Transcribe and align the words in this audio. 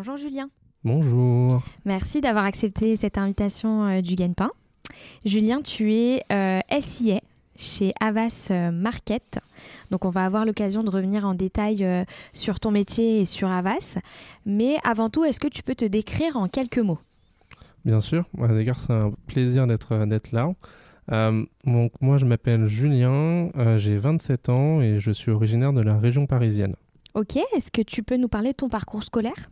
Bonjour 0.00 0.16
Julien. 0.16 0.48
Bonjour. 0.82 1.62
Merci 1.84 2.22
d'avoir 2.22 2.46
accepté 2.46 2.96
cette 2.96 3.18
invitation 3.18 3.84
euh, 3.84 4.00
du 4.00 4.14
Gagne-Pain. 4.14 4.50
Julien, 5.26 5.60
tu 5.60 5.92
es 5.92 6.22
euh, 6.32 6.60
SIA 6.80 7.20
chez 7.54 7.92
Avas 8.00 8.48
euh, 8.50 8.70
Market. 8.70 9.40
Donc 9.90 10.06
on 10.06 10.08
va 10.08 10.24
avoir 10.24 10.46
l'occasion 10.46 10.82
de 10.84 10.88
revenir 10.88 11.26
en 11.26 11.34
détail 11.34 11.84
euh, 11.84 12.04
sur 12.32 12.60
ton 12.60 12.70
métier 12.70 13.20
et 13.20 13.24
sur 13.26 13.50
Avas. 13.50 13.98
Mais 14.46 14.78
avant 14.84 15.10
tout, 15.10 15.26
est-ce 15.26 15.38
que 15.38 15.48
tu 15.48 15.62
peux 15.62 15.74
te 15.74 15.84
décrire 15.84 16.38
en 16.38 16.48
quelques 16.48 16.78
mots? 16.78 17.00
Bien 17.84 18.00
sûr, 18.00 18.24
d'ailleurs 18.38 18.80
c'est 18.80 18.94
un 18.94 19.12
plaisir 19.26 19.66
d'être 19.66 20.32
là. 20.32 20.50
Euh, 21.12 21.44
donc 21.66 21.92
moi 22.00 22.16
je 22.16 22.24
m'appelle 22.24 22.68
Julien, 22.68 23.50
euh, 23.58 23.78
j'ai 23.78 23.98
27 23.98 24.48
ans 24.48 24.80
et 24.80 24.98
je 24.98 25.10
suis 25.10 25.30
originaire 25.30 25.74
de 25.74 25.82
la 25.82 25.98
région 25.98 26.24
parisienne. 26.24 26.74
Ok, 27.12 27.36
est-ce 27.36 27.70
que 27.70 27.82
tu 27.82 28.02
peux 28.02 28.16
nous 28.16 28.28
parler 28.28 28.52
de 28.52 28.56
ton 28.56 28.70
parcours 28.70 29.04
scolaire? 29.04 29.50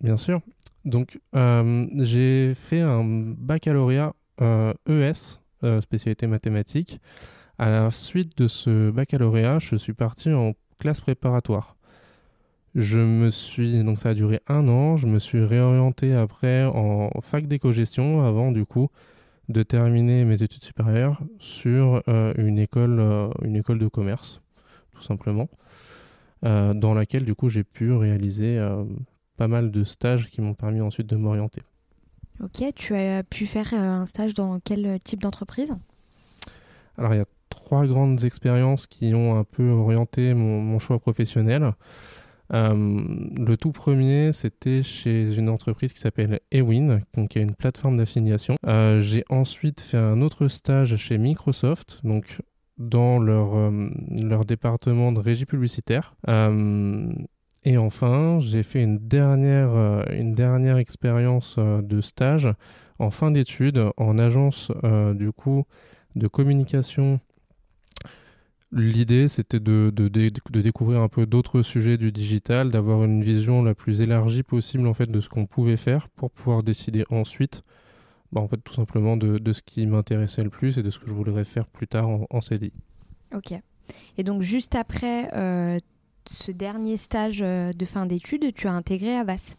Bien 0.00 0.16
sûr. 0.16 0.40
Donc 0.84 1.18
euh, 1.34 1.86
j'ai 1.98 2.54
fait 2.54 2.80
un 2.80 3.04
baccalauréat 3.04 4.14
ES, 4.40 5.40
spécialité 5.80 6.26
mathématiques. 6.26 7.00
À 7.58 7.70
la 7.70 7.90
suite 7.90 8.38
de 8.38 8.46
ce 8.46 8.90
baccalauréat, 8.90 9.58
je 9.58 9.74
suis 9.74 9.92
parti 9.92 10.32
en 10.32 10.52
classe 10.78 11.00
préparatoire. 11.00 11.76
Je 12.76 13.00
me 13.00 13.30
suis, 13.30 13.82
donc 13.82 13.98
ça 13.98 14.10
a 14.10 14.14
duré 14.14 14.40
un 14.46 14.68
an, 14.68 14.96
je 14.96 15.08
me 15.08 15.18
suis 15.18 15.42
réorienté 15.42 16.14
après 16.14 16.64
en 16.64 17.10
fac 17.20 17.48
d'éco-gestion 17.48 18.24
avant 18.24 18.52
du 18.52 18.64
coup 18.64 18.88
de 19.48 19.62
terminer 19.62 20.24
mes 20.24 20.42
études 20.42 20.62
supérieures 20.62 21.20
sur 21.38 22.02
euh, 22.08 22.34
une, 22.36 22.58
école, 22.58 23.00
euh, 23.00 23.28
une 23.42 23.56
école 23.56 23.78
de 23.78 23.88
commerce, 23.88 24.42
tout 24.92 25.02
simplement, 25.02 25.48
euh, 26.44 26.74
dans 26.74 26.94
laquelle 26.94 27.24
du 27.24 27.34
coup 27.34 27.48
j'ai 27.48 27.64
pu 27.64 27.92
réaliser 27.92 28.58
euh, 28.58 28.84
pas 29.38 29.48
mal 29.48 29.70
de 29.70 29.84
stages 29.84 30.28
qui 30.28 30.42
m'ont 30.42 30.54
permis 30.54 30.82
ensuite 30.82 31.06
de 31.06 31.16
m'orienter. 31.16 31.62
Ok, 32.44 32.62
tu 32.74 32.94
as 32.94 33.22
pu 33.22 33.46
faire 33.46 33.72
euh, 33.72 34.02
un 34.02 34.06
stage 34.06 34.34
dans 34.34 34.60
quel 34.60 35.00
type 35.02 35.22
d'entreprise? 35.22 35.74
Alors 36.98 37.14
il 37.14 37.18
y 37.18 37.22
a 37.22 37.26
trois 37.48 37.86
grandes 37.86 38.24
expériences 38.24 38.86
qui 38.86 39.14
ont 39.14 39.38
un 39.38 39.44
peu 39.44 39.70
orienté 39.70 40.34
mon, 40.34 40.60
mon 40.60 40.78
choix 40.78 40.98
professionnel. 40.98 41.72
Euh, 42.52 43.04
le 43.36 43.56
tout 43.56 43.72
premier, 43.72 44.32
c'était 44.32 44.82
chez 44.82 45.36
une 45.36 45.48
entreprise 45.48 45.92
qui 45.92 46.00
s'appelle 46.00 46.40
Ewin, 46.50 47.00
donc 47.14 47.30
qui 47.30 47.38
est 47.38 47.42
une 47.42 47.54
plateforme 47.54 47.98
d'affiliation. 47.98 48.56
Euh, 48.66 49.00
j'ai 49.02 49.24
ensuite 49.28 49.80
fait 49.80 49.98
un 49.98 50.20
autre 50.22 50.48
stage 50.48 50.96
chez 50.96 51.18
Microsoft, 51.18 52.00
donc 52.04 52.40
dans 52.78 53.18
leur, 53.18 53.56
euh, 53.56 53.90
leur 54.22 54.44
département 54.44 55.12
de 55.12 55.18
régie 55.18 55.46
publicitaire. 55.46 56.14
Et 57.68 57.76
enfin, 57.76 58.40
j'ai 58.40 58.62
fait 58.62 58.82
une 58.82 58.96
dernière, 58.96 59.74
euh, 59.74 60.02
une 60.10 60.32
dernière 60.32 60.78
expérience 60.78 61.56
euh, 61.58 61.82
de 61.82 62.00
stage 62.00 62.48
en 62.98 63.10
fin 63.10 63.30
d'études 63.30 63.90
en 63.98 64.16
agence 64.16 64.72
euh, 64.84 65.12
du 65.12 65.32
coup 65.32 65.64
de 66.16 66.28
communication 66.28 67.20
L'idée, 68.72 69.28
c'était 69.28 69.60
de, 69.60 69.92
de, 69.94 70.08
de, 70.08 70.60
découvrir 70.62 71.00
un 71.00 71.08
peu 71.08 71.26
d'autres 71.26 71.60
sujets 71.60 71.98
du 71.98 72.10
digital, 72.10 72.70
d'avoir 72.70 73.04
une 73.04 73.22
vision 73.22 73.62
la 73.62 73.74
plus 73.74 74.00
élargie 74.00 74.42
possible 74.42 74.86
en 74.86 74.94
fait 74.94 75.10
de 75.10 75.20
ce 75.20 75.28
qu'on 75.28 75.44
pouvait 75.44 75.76
faire 75.76 76.08
pour 76.08 76.30
pouvoir 76.30 76.62
décider 76.62 77.04
ensuite, 77.10 77.60
bah, 78.32 78.40
en 78.40 78.48
fait, 78.48 78.58
tout 78.64 78.74
simplement 78.74 79.18
de, 79.18 79.52
ce 79.52 79.60
qui 79.60 79.86
m'intéressait 79.86 80.42
le 80.42 80.50
plus 80.50 80.78
et 80.78 80.82
de 80.82 80.88
ce 80.88 80.98
que 80.98 81.06
je 81.06 81.12
voudrais 81.12 81.44
faire 81.44 81.66
plus 81.66 81.86
tard 81.86 82.08
en, 82.08 82.26
en 82.30 82.40
CDI. 82.40 82.72
Ok. 83.34 83.52
Et 84.18 84.22
donc 84.22 84.42
juste 84.42 84.74
après 84.74 85.30
ce 86.28 86.52
dernier 86.52 86.96
stage 86.96 87.40
euh, 87.42 87.72
de 87.72 87.84
fin 87.84 88.06
d'études, 88.06 88.52
tu 88.54 88.68
as 88.68 88.72
intégré 88.72 89.16
Avas. 89.16 89.56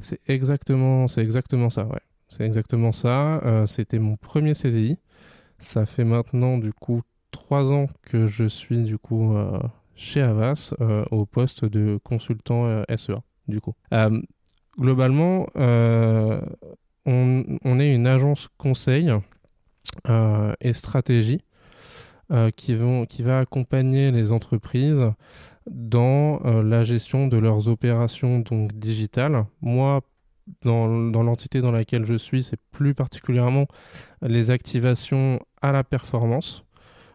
C'est 0.00 0.20
exactement, 0.28 1.08
c'est 1.08 1.22
exactement 1.22 1.70
ça, 1.70 1.86
ouais. 1.86 2.00
C'est 2.28 2.44
exactement 2.44 2.92
ça. 2.92 3.38
Euh, 3.44 3.66
C'était 3.66 3.98
mon 3.98 4.16
premier 4.16 4.54
CDI. 4.54 4.98
Ça 5.58 5.86
fait 5.86 6.04
maintenant 6.04 6.58
du 6.58 6.72
coup 6.72 7.02
trois 7.30 7.70
ans 7.72 7.86
que 8.02 8.26
je 8.26 8.44
suis 8.44 8.82
du 8.82 8.98
coup 8.98 9.36
euh, 9.36 9.58
chez 9.94 10.20
Avas 10.20 10.74
au 11.10 11.26
poste 11.26 11.64
de 11.64 11.98
consultant 12.02 12.82
SEA 12.96 13.22
du 13.46 13.60
coup. 13.60 13.74
Globalement, 14.78 15.46
on, 17.06 17.78
est 17.78 17.94
une 17.94 18.08
agence 18.08 18.48
conseil 18.58 19.12
et 20.60 20.72
stratégie 20.72 21.40
euh, 22.34 22.50
qui, 22.50 22.74
vont, 22.74 23.06
qui 23.06 23.22
va 23.22 23.38
accompagner 23.38 24.10
les 24.10 24.32
entreprises 24.32 25.04
dans 25.70 26.44
euh, 26.44 26.62
la 26.62 26.84
gestion 26.84 27.26
de 27.26 27.38
leurs 27.38 27.68
opérations 27.68 28.40
donc 28.40 28.72
digitales. 28.74 29.46
Moi, 29.62 30.02
dans, 30.62 30.88
dans 31.10 31.22
l'entité 31.22 31.62
dans 31.62 31.72
laquelle 31.72 32.04
je 32.04 32.14
suis, 32.14 32.44
c'est 32.44 32.60
plus 32.70 32.92
particulièrement 32.94 33.66
les 34.20 34.50
activations 34.50 35.40
à 35.62 35.72
la 35.72 35.84
performance 35.84 36.64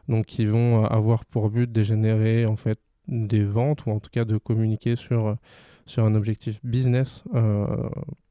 donc 0.09 0.25
qui 0.25 0.45
vont 0.45 0.83
avoir 0.85 1.23
pour 1.23 1.49
but 1.49 1.71
de 1.71 1.83
générer 1.83 2.45
en 2.45 2.55
fait 2.55 2.79
des 3.07 3.43
ventes 3.43 3.85
ou 3.85 3.91
en 3.91 3.99
tout 3.99 4.09
cas 4.11 4.23
de 4.23 4.37
communiquer 4.37 4.95
sur, 4.95 5.37
sur 5.85 6.03
un 6.03 6.15
objectif 6.15 6.59
business 6.63 7.23
euh, 7.33 7.65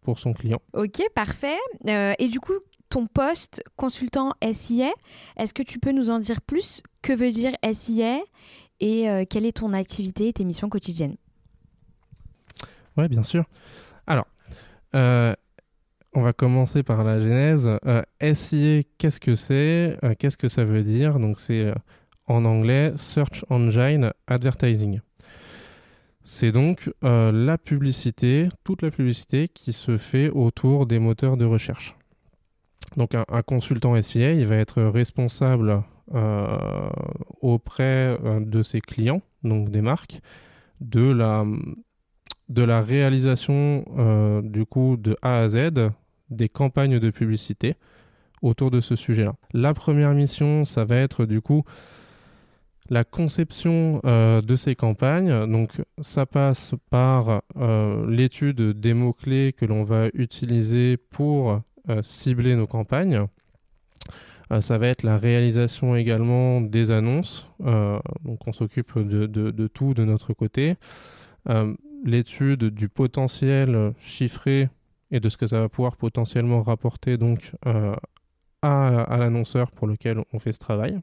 pour 0.02 0.18
son 0.18 0.32
client. 0.32 0.60
Ok, 0.74 1.02
parfait. 1.14 1.58
Euh, 1.86 2.14
et 2.18 2.28
du 2.28 2.40
coup, 2.40 2.54
ton 2.88 3.06
poste 3.06 3.62
consultant 3.76 4.32
SIA, 4.52 4.90
est-ce 5.36 5.54
que 5.54 5.62
tu 5.62 5.78
peux 5.78 5.92
nous 5.92 6.10
en 6.10 6.18
dire 6.18 6.40
plus? 6.40 6.82
Que 7.02 7.12
veut 7.12 7.32
dire 7.32 7.52
SIA 7.72 8.18
et 8.80 9.08
euh, 9.08 9.24
quelle 9.28 9.46
est 9.46 9.58
ton 9.58 9.72
activité 9.72 10.28
et 10.28 10.32
tes 10.32 10.44
missions 10.44 10.68
quotidiennes? 10.68 11.16
Oui, 12.96 13.08
bien 13.08 13.22
sûr. 13.22 13.44
Alors, 14.06 14.26
euh, 14.94 15.34
on 16.14 16.22
va 16.22 16.32
commencer 16.32 16.82
par 16.82 17.04
la 17.04 17.20
genèse. 17.20 17.70
Euh, 17.86 18.02
SIA, 18.20 18.82
qu'est-ce 18.98 19.20
que 19.20 19.34
c'est? 19.34 19.98
Euh, 20.02 20.14
Qu'est-ce 20.18 20.36
que 20.36 20.48
ça 20.48 20.64
veut 20.64 20.82
dire? 20.82 21.18
Donc, 21.18 21.38
c'est 21.38 21.72
en 22.26 22.44
anglais 22.44 22.92
Search 22.96 23.44
Engine 23.50 24.12
Advertising. 24.26 25.00
C'est 26.24 26.52
donc 26.52 26.90
la 27.00 27.56
publicité, 27.56 28.50
toute 28.62 28.82
la 28.82 28.90
publicité 28.90 29.48
qui 29.48 29.72
se 29.72 29.96
fait 29.96 30.28
autour 30.28 30.84
des 30.84 30.98
moteurs 30.98 31.38
de 31.38 31.46
recherche. 31.46 31.96
Donc, 32.96 33.14
un, 33.14 33.42
consultant 33.42 34.00
SIA, 34.00 34.32
il 34.32 34.46
va 34.46 34.56
être 34.56 34.82
responsable 34.82 35.82
euh, 36.14 36.88
auprès 37.42 38.18
euh, 38.24 38.40
de 38.40 38.62
ses 38.62 38.80
clients, 38.80 39.20
donc 39.44 39.68
des 39.68 39.82
marques, 39.82 40.20
de 40.80 41.02
la, 41.10 41.44
réalisation 42.80 43.84
euh, 43.98 44.40
du 44.40 44.64
coup 44.64 44.96
de 44.96 45.18
A 45.20 45.40
à 45.40 45.48
Z 45.50 45.90
des 46.30 46.48
campagnes 46.48 46.98
de 46.98 47.10
publicité 47.10 47.74
autour 48.40 48.70
de 48.70 48.80
ce 48.80 48.96
sujet-là. 48.96 49.34
La 49.52 49.74
première 49.74 50.14
mission, 50.14 50.64
ça 50.64 50.86
va 50.86 50.96
être 50.96 51.26
du 51.26 51.42
coup 51.42 51.64
la 52.88 53.04
conception 53.04 54.00
de 54.04 54.56
ces 54.56 54.74
campagnes. 54.74 55.46
Donc 55.50 55.72
ça 56.00 56.24
passe 56.24 56.74
par 56.88 57.42
l'étude 58.08 58.62
des 58.80 58.94
mots-clés 58.94 59.52
que 59.52 59.66
l'on 59.66 59.84
va 59.84 60.06
utiliser 60.14 60.96
pour 60.96 61.60
cibler 62.02 62.56
nos 62.56 62.66
campagnes. 62.66 63.26
Euh, 64.52 64.60
ça 64.60 64.78
va 64.78 64.88
être 64.88 65.02
la 65.02 65.16
réalisation 65.16 65.96
également 65.96 66.60
des 66.60 66.90
annonces. 66.90 67.48
Euh, 67.64 67.98
donc 68.24 68.46
on 68.46 68.52
s'occupe 68.52 68.98
de, 68.98 69.66
tout 69.66 69.94
de 69.94 70.04
notre 70.04 70.32
côté. 70.32 70.76
Euh, 71.48 71.74
l'étude 72.04 72.64
du 72.64 72.88
potentiel 72.88 73.92
chiffré 73.98 74.68
et 75.10 75.20
de 75.20 75.28
ce 75.28 75.36
que 75.36 75.46
ça 75.46 75.60
va 75.60 75.68
pouvoir 75.68 75.96
potentiellement 75.96 76.62
rapporter 76.62 77.16
donc 77.16 77.52
euh, 77.66 77.94
à, 78.62 79.16
l'annonceur 79.18 79.70
pour 79.70 79.86
lequel 79.86 80.22
on 80.32 80.38
fait 80.38 80.52
ce 80.52 80.58
travail. 80.58 80.98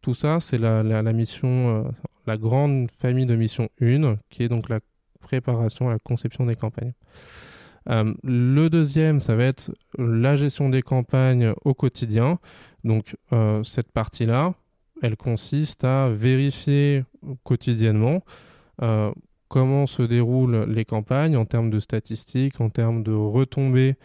Tout 0.00 0.14
ça, 0.14 0.38
c'est 0.40 0.58
la, 0.58 0.82
la, 0.82 1.12
mission, 1.12 1.48
euh, 1.48 1.90
la 2.26 2.36
grande 2.36 2.90
famille 2.90 3.26
de 3.26 3.34
mission 3.34 3.68
1, 3.80 4.16
qui 4.30 4.44
est 4.44 4.48
donc 4.48 4.68
la 4.68 4.80
préparation, 5.20 5.88
la 5.88 5.98
conception 5.98 6.46
des 6.46 6.54
campagnes. 6.54 6.92
Euh, 7.88 8.14
le 8.22 8.68
deuxième, 8.68 9.20
ça 9.20 9.34
va 9.34 9.44
être 9.44 9.70
la 9.96 10.36
gestion 10.36 10.68
des 10.68 10.82
campagnes 10.82 11.52
au 11.64 11.74
quotidien. 11.74 12.38
Donc 12.84 13.16
euh, 13.32 13.62
cette 13.64 13.92
partie-là, 13.92 14.54
elle 15.02 15.16
consiste 15.16 15.84
à 15.84 16.08
vérifier 16.08 17.04
quotidiennement 17.44 18.22
comment 19.48 19.88
se 19.88 20.02
déroulent 20.02 20.66
les 20.68 20.84
campagnes 20.84 21.36
en 21.36 21.44
termes 21.46 21.70
de 21.70 21.80
statistiques, 21.80 22.60
en 22.60 22.68
termes 22.70 23.02
de 23.02 23.12
retombées, 23.12 23.96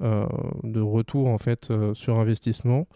de 0.00 0.80
retour 0.80 1.28
en 1.28 1.36
fait 1.36 1.70
sur 1.92 2.18
investissement. 2.18 2.86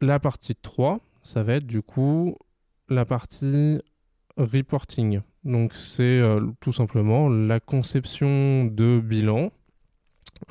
la 0.00 0.18
partie 0.18 0.54
3, 0.54 1.00
ça 1.22 1.42
va 1.42 1.54
être 1.54 1.66
du 1.66 1.82
coup 1.82 2.38
la 2.88 3.04
partie 3.04 3.78
reporting. 4.38 5.20
Donc 5.48 5.72
c'est 5.74 6.22
tout 6.60 6.72
simplement 6.72 7.28
la 7.28 7.58
conception 7.58 8.64
de 8.66 9.00
bilan 9.00 9.50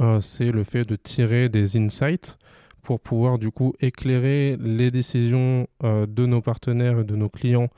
euh, 0.02 0.22
c'est 0.22 0.52
le 0.52 0.64
fait 0.64 0.86
de 0.86 0.96
tirer 0.96 1.50
des 1.50 1.78
insights 1.78 2.38
pour 2.84 3.00
pouvoir 3.00 3.38
du 3.38 3.52
coup 3.52 3.74
éclairer 3.80 4.58
les 4.60 4.92
décisions 4.92 5.68
euh, 5.84 6.06
de 6.06 6.26
nos 6.26 6.42
partenaires 6.42 7.00
et 7.00 7.04
de 7.04 7.16
nos 7.16 7.30
clients 7.30 7.70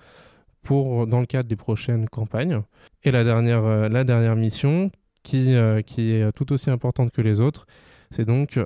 pour 0.62 1.08
dans 1.08 1.20
le 1.20 1.26
cadre 1.26 1.48
des 1.48 1.56
prochaines 1.56 2.10
campagnes. 2.10 2.62
Et 3.04 3.12
la 3.12 3.24
dernière, 3.24 3.64
euh, 3.64 3.90
la 3.90 4.04
dernière 4.04 4.36
mission, 4.36 4.92
qui, 5.24 5.56
qui 5.86 6.12
est 6.12 6.32
tout 6.32 6.54
aussi 6.54 6.72
importante 6.72 7.12
que 7.12 7.22
les 7.22 7.42
autres, 7.42 7.68
c'est 8.10 8.26
donc 8.26 8.58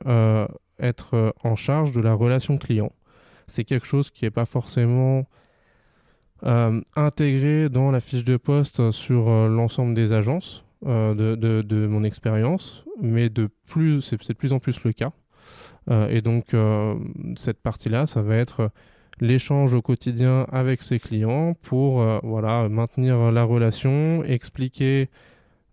être 0.80 1.34
en 1.44 1.56
charge 1.56 1.92
de 1.92 2.00
la 2.00 2.14
relation 2.14 2.58
client. 2.58 2.92
C'est 3.48 3.66
quelque 3.66 3.88
chose 3.88 4.12
qui 4.12 4.24
n'est 4.24 4.32
pas 4.32 4.46
forcément 4.46 5.26
intégré 6.44 7.70
dans 7.70 7.92
la 7.92 8.00
fiche 8.00 8.26
de 8.26 8.38
poste 8.38 8.92
sur 8.92 9.30
l'ensemble 9.48 9.94
des 9.94 10.12
agences. 10.12 10.66
Euh, 10.86 11.14
de, 11.14 11.62
de, 11.62 11.88
mon 11.88 12.04
expérience, 12.04 12.84
mais 13.02 13.30
de 13.30 13.48
plus, 13.68 14.02
c'est 14.02 14.28
de 14.28 14.34
plus 14.34 14.52
en 14.52 14.60
plus 14.60 14.84
le 14.84 14.92
cas. 14.92 15.14
Euh, 15.90 16.10
et 16.10 16.22
donc, 16.22 16.54
euh, 16.54 16.96
cette 17.38 17.62
partie-là, 17.62 18.06
ça 18.06 18.22
va 18.22 18.36
être 18.36 18.70
l'échange 19.22 19.74
au 19.74 19.82
quotidien 19.82 20.46
avec 20.52 20.84
ses 20.84 21.00
clients 21.00 21.54
pour 21.62 22.04
voilà, 22.24 22.68
maintenir 22.68 23.32
la 23.32 23.44
relation, 23.44 24.24
expliquer 24.26 25.10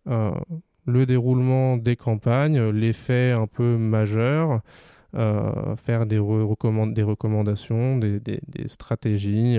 le 0.07 1.07
déroulement 1.07 1.77
des 1.77 1.97
campagnes, 1.97 2.69
les 2.69 2.93
faits 2.93 3.37
un 3.37 3.47
peu 3.47 3.79
majeurs, 3.79 4.61
faire 5.15 6.07
des, 6.07 6.17
des 6.19 7.03
recommandations, 7.03 7.97
des, 7.97 8.21
des, 8.21 8.41
des 8.47 8.69
stratégies 8.69 9.59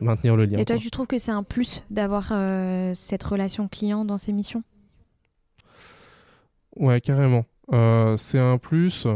maintenir 0.00 0.36
le 0.36 0.46
lien. 0.46 0.58
Et 0.58 0.64
toi, 0.64 0.76
tu 0.76 0.90
trouves 0.90 1.06
que 1.06 1.18
c'est 1.18 1.30
un 1.30 1.42
plus 1.42 1.82
d'avoir 1.90 2.30
euh, 2.32 2.94
cette 2.94 3.22
relation 3.22 3.68
client 3.68 4.04
dans 4.04 4.18
ces 4.18 4.32
missions? 4.32 4.62
Ouais, 6.76 7.00
carrément. 7.00 7.44
Euh, 7.72 8.16
c'est 8.16 8.38
un 8.38 8.58
plus. 8.58 9.06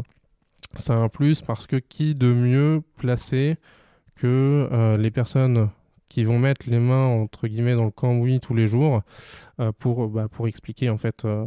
C'est 0.75 0.93
un 0.93 1.09
plus 1.09 1.41
parce 1.41 1.67
que 1.67 1.77
qui 1.77 2.15
de 2.15 2.33
mieux 2.33 2.83
placé 2.97 3.57
que 4.17 4.69
euh, 4.73 4.97
les 4.97 5.11
personnes 5.11 5.71
qui 6.09 6.25
vont 6.25 6.39
mettre 6.39 6.69
les 6.69 6.79
mains 6.79 7.07
entre 7.07 7.49
guillemets 7.49 7.75
dans 7.75 7.85
le 7.85 7.91
cambouis 7.91 8.41
tous 8.41 8.55
les 8.55 8.69
jours 8.69 9.03
euh, 9.61 9.73
pour, 9.79 10.09
bah, 10.09 10.29
pour 10.31 10.49
expliquer 10.49 10.91
en 10.91 10.99
fait 10.99 11.25
euh, 11.25 11.45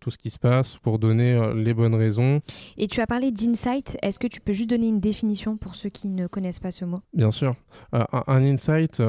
tout 0.00 0.10
ce 0.10 0.18
qui 0.18 0.30
se 0.30 0.38
passe, 0.38 0.76
pour 0.78 0.98
donner 0.98 1.34
euh, 1.34 1.54
les 1.54 1.74
bonnes 1.74 1.94
raisons. 1.94 2.40
Et 2.76 2.88
tu 2.88 3.00
as 3.00 3.06
parlé 3.06 3.30
d'insight, 3.30 3.98
est-ce 4.02 4.18
que 4.18 4.26
tu 4.26 4.40
peux 4.40 4.52
juste 4.52 4.70
donner 4.70 4.88
une 4.88 5.00
définition 5.00 5.56
pour 5.56 5.74
ceux 5.74 5.90
qui 5.90 6.08
ne 6.08 6.26
connaissent 6.26 6.60
pas 6.60 6.70
ce 6.70 6.84
mot? 6.84 7.00
Bien 7.12 7.30
sûr. 7.30 7.54
Un, 7.92 8.06
un, 8.26 8.44
insight, 8.44 9.02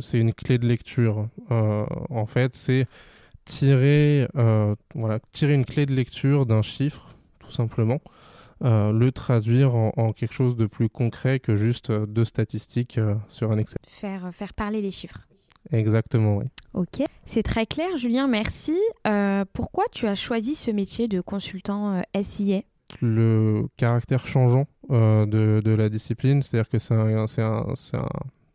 c'est 0.00 0.18
une 0.18 0.32
clé 0.32 0.58
de 0.58 0.66
lecture. 0.66 1.28
en 1.50 2.26
fait, 2.26 2.54
c'est 2.54 2.86
tirer, 3.44 4.26
voilà, 4.94 5.20
tirer 5.32 5.54
une 5.54 5.64
clé 5.64 5.86
de 5.86 5.94
lecture 5.94 6.46
d'un 6.46 6.62
chiffre, 6.62 7.16
tout 7.38 7.50
simplement. 7.50 8.00
Euh, 8.64 8.92
le 8.92 9.10
traduire 9.10 9.74
en, 9.74 10.12
quelque 10.12 10.34
chose 10.34 10.56
de 10.56 10.66
plus 10.66 10.88
concret 10.88 11.40
que 11.40 11.56
juste 11.56 11.90
euh, 11.90 12.06
deux 12.06 12.24
statistiques 12.24 12.96
euh, 12.96 13.16
sur 13.28 13.50
un 13.50 13.58
Excel. 13.58 13.80
Faire, 13.88 14.30
faire 14.32 14.54
parler 14.54 14.80
les 14.80 14.92
chiffres. 14.92 15.26
Exactement, 15.72 16.36
oui. 16.36 16.44
Ok, 16.74 17.02
c'est 17.26 17.42
très 17.42 17.66
clair, 17.66 17.96
Julien, 17.96 18.28
merci. 18.28 18.76
pourquoi 19.52 19.84
tu 19.92 20.06
as 20.06 20.14
choisi 20.14 20.54
ce 20.54 20.70
métier 20.70 21.08
de 21.08 21.20
consultant 21.20 22.02
SIA 22.20 22.62
Le 23.00 23.66
caractère 23.76 24.26
changeant 24.26 24.66
de, 24.90 25.60
de, 25.64 25.70
la 25.70 25.88
discipline, 25.88 26.42
c'est-à-dire 26.42 26.68
que 26.68 26.78
c'est 26.78 26.94
un, 26.94 27.16
un, 27.16 28.06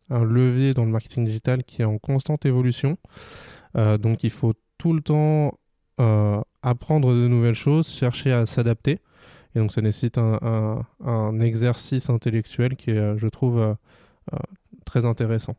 un, 0.10 0.24
levier 0.24 0.74
dans 0.74 0.83
le 0.83 0.92
marketing 0.92 1.25
digital 1.25 1.63
qui 1.63 1.81
est 1.81 1.86
en 1.86 1.98
constante 1.98 2.45
évolution. 2.45 2.98
donc 3.75 4.24
il 4.24 4.31
faut 4.31 4.53
tout 4.77 4.92
le 4.92 5.01
temps 5.01 5.57
apprendre 6.62 7.13
de 7.13 7.27
nouvelles 7.27 7.56
choses, 7.56 7.88
chercher 7.88 8.33
à 8.33 8.45
s'adapter. 8.45 9.00
Et 9.57 9.59
donc 9.59 9.71
ça 9.71 9.81
nécessite 9.81 10.19
un, 10.19 11.39
exercice 11.39 12.12
intellectuel 12.12 12.75
qui 12.75 12.92
est, 12.92 12.98
euh, 12.98 13.18
je 13.18 13.27
trouve, 13.27 13.57
euh, 13.57 13.74
euh, 14.33 14.38
très 14.86 15.07
intéressant. 15.07 15.56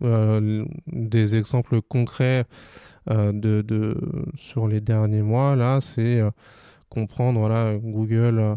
des 0.00 1.36
exemples 1.36 1.82
concrets 1.82 2.46
de, 3.06 3.94
sur 4.36 4.66
les 4.68 4.80
derniers 4.80 5.20
mois, 5.20 5.54
là, 5.54 5.82
c'est 5.82 6.22
comprendre, 6.88 7.40
voilà, 7.40 7.76
Google 7.76 8.56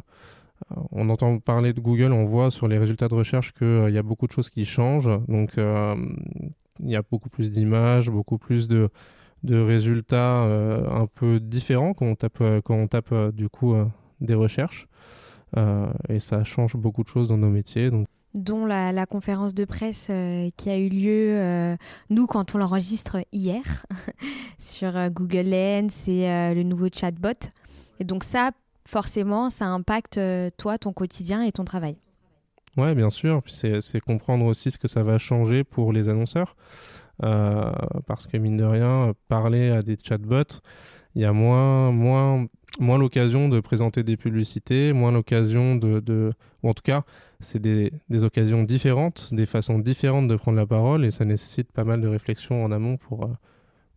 on 0.91 1.09
entend 1.09 1.39
parler 1.39 1.73
de 1.73 1.81
Google, 1.81 2.13
on 2.13 2.25
voit 2.25 2.51
sur 2.51 2.67
les 2.67 2.77
résultats 2.77 3.07
de 3.09 3.15
recherche 3.15 3.53
qu'il 3.53 3.89
y 3.91 3.97
a 3.97 4.03
beaucoup 4.03 4.27
de 4.27 4.31
choses 4.31 4.49
qui 4.49 4.65
changent. 4.65 5.09
Donc, 5.27 5.53
il 5.57 6.89
y 6.89 6.95
a 6.95 7.01
beaucoup 7.01 7.29
plus 7.29 7.51
d'images, 7.51 8.09
beaucoup 8.09 8.37
plus 8.37 8.67
de, 8.67 8.89
de 9.43 9.59
résultats 9.59 10.43
un 10.43 11.07
peu 11.07 11.39
différents 11.39 11.93
quand 11.93 12.05
on 12.05 12.15
tape, 12.15 12.43
quand 12.63 12.75
on 12.75 12.87
tape 12.87 13.13
du 13.33 13.49
coup 13.49 13.75
des 14.21 14.35
recherches. 14.35 14.87
Euh, 15.57 15.91
et 16.07 16.19
ça 16.19 16.43
change 16.43 16.75
beaucoup 16.75 17.03
de 17.03 17.07
choses 17.07 17.27
dans 17.27 17.37
nos 17.37 17.49
métiers. 17.49 17.89
Donc 17.89 18.07
dont 18.35 18.65
la, 18.65 19.05
conférence 19.07 19.55
de 19.55 19.65
presse 19.65 20.07
euh, 20.11 20.49
qui 20.55 20.69
a 20.69 20.77
eu 20.77 20.89
lieu, 20.89 21.39
euh, 21.39 21.75
nous, 22.11 22.27
quand 22.27 22.53
on 22.53 22.59
l'enregistre 22.59 23.17
hier, 23.31 23.85
sur 24.59 24.91
Google 25.09 25.49
Lens 25.49 26.07
et 26.07 26.53
le 26.53 26.61
nouveau 26.63 26.87
chatbot. 26.93 27.49
Et 27.99 28.03
donc 28.03 28.23
ça, 28.23 28.51
forcément, 28.85 29.49
ça 29.49 29.65
impacte 29.65 30.19
toi, 30.57 30.77
ton 30.77 30.93
quotidien 30.93 31.41
et 31.41 31.51
ton 31.51 31.65
travail. 31.65 31.97
Ouais, 32.77 32.93
bien 32.93 33.09
sûr. 33.09 33.41
C'est 33.47 33.99
comprendre 33.99 34.45
aussi 34.45 34.69
ce 34.69 34.77
que 34.77 34.87
ça 34.87 35.01
va 35.01 35.17
changer 35.17 35.63
pour 35.63 35.91
les 35.91 36.07
annonceurs. 36.07 36.55
parce 37.19 38.27
que 38.27 38.37
mine 38.37 38.57
de 38.57 38.63
rien, 38.63 39.13
parler 39.27 39.71
à 39.71 39.81
des 39.81 39.97
chatbots, 40.01 40.61
il 41.15 41.23
y 41.23 41.25
a 41.25 41.33
moins, 41.33 41.91
moins 41.91 42.45
moins 42.79 42.97
l'occasion 42.97 43.49
de 43.49 43.59
présenter 43.59 44.03
des 44.03 44.17
publicités, 44.17 44.93
moins 44.93 45.11
l'occasion 45.11 45.75
de, 45.75 46.33
Ou 46.63 46.69
en 46.69 46.73
tout 46.73 46.83
cas, 46.83 47.03
c'est 47.39 47.59
des, 47.59 47.91
occasions 48.23 48.63
différentes, 48.63 49.33
des 49.33 49.45
façons 49.45 49.79
différentes 49.79 50.27
de 50.27 50.35
prendre 50.35 50.57
la 50.57 50.65
parole 50.65 51.05
et 51.05 51.11
ça 51.11 51.25
nécessite 51.25 51.71
pas 51.71 51.83
mal 51.83 52.01
de 52.01 52.07
réflexion 52.07 52.63
en 52.63 52.71
amont 52.71 52.97
pour, 52.97 53.25
euh, 53.25 53.33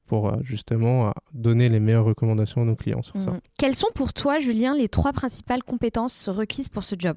pour 0.07 0.29
euh, 0.29 0.37
justement 0.43 1.09
euh, 1.09 1.11
donner 1.33 1.69
les 1.69 1.81
meilleures 1.81 2.05
recommandations 2.05 2.63
à 2.63 2.65
nos 2.65 2.77
clients 2.77 3.03
sur 3.03 3.21
ça. 3.21 3.31
Mmh. 3.31 3.41
Quelles 3.59 3.77
sont 3.77 3.91
pour 3.95 4.13
toi, 4.13 4.41
Julien, 4.41 4.77
les 4.77 4.89
trois 4.89 5.13
principales 5.13 5.63
compétences 5.63 6.29
requises 6.29 6.69
pour 6.69 6.85
ce 6.85 6.97
job? 6.99 7.17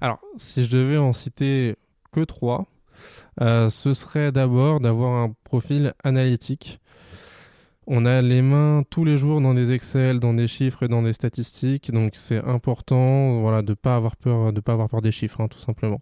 Alors, 0.00 0.18
si 0.36 0.64
je 0.64 0.76
devais 0.76 0.96
en 0.96 1.12
citer 1.12 1.76
que 2.10 2.24
trois, 2.24 2.66
ce 3.40 3.94
serait 3.94 4.32
d'abord 4.32 4.80
d'avoir 4.80 5.22
un 5.22 5.32
profil 5.44 5.94
analytique 6.02 6.80
on 7.86 8.06
a 8.06 8.22
les 8.22 8.42
mains 8.42 8.84
tous 8.88 9.04
les 9.04 9.16
jours 9.16 9.40
dans 9.40 9.54
des 9.54 9.72
Excel, 9.72 10.20
dans 10.20 10.34
des 10.34 10.46
chiffres 10.46 10.84
et 10.84 10.88
dans 10.88 11.02
des 11.02 11.12
statistiques, 11.12 11.90
donc 11.90 12.12
c'est 12.14 12.42
important 12.44 13.40
voilà, 13.40 13.62
de 13.62 13.72
ne 13.72 13.74
pas 13.74 13.96
avoir 13.96 14.16
peur, 14.16 14.52
pas 14.64 14.72
avoir 14.72 14.88
peur 14.88 15.02
des 15.02 15.12
chiffres, 15.12 15.40
hein, 15.40 15.48
tout 15.48 15.58
simplement. 15.58 16.00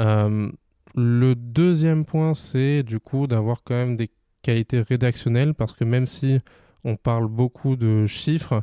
Euh, 0.00 0.50
le 0.94 1.34
deuxième 1.34 2.04
point, 2.04 2.34
c'est 2.34 2.82
du 2.82 2.98
coup 3.00 3.26
d'avoir 3.26 3.62
quand 3.64 3.74
même 3.74 3.96
des 3.96 4.10
qualités 4.42 4.80
rédactionnelles, 4.80 5.54
parce 5.54 5.72
que 5.72 5.84
même 5.84 6.06
si 6.06 6.38
on 6.84 6.96
parle 6.96 7.28
beaucoup 7.28 7.76
de 7.76 8.06
chiffres, 8.06 8.62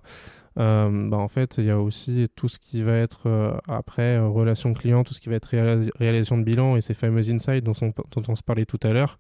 bah, 0.59 1.17
en 1.17 1.29
fait, 1.29 1.55
il 1.57 1.65
y 1.65 1.71
a 1.71 1.79
aussi 1.79 2.27
tout 2.35 2.49
ce 2.49 2.59
qui 2.59 2.81
va 2.81 2.97
être 2.97 3.27
euh, 3.27 3.57
après 3.67 4.17
euh, 4.17 4.27
relation 4.27 4.73
client, 4.73 5.05
tout 5.05 5.13
ce 5.13 5.21
qui 5.21 5.29
va 5.29 5.35
être 5.35 5.55
réalisation 5.97 6.37
de 6.37 6.43
bilan 6.43 6.75
et 6.75 6.81
ces 6.81 6.93
fameux 6.93 7.29
insights 7.29 7.63
dont 7.63 7.73
on, 7.81 7.93
dont 8.11 8.23
on 8.27 8.35
se 8.35 8.43
parlait 8.43 8.65
tout 8.65 8.79
à 8.83 8.91
l'heure, 8.91 9.19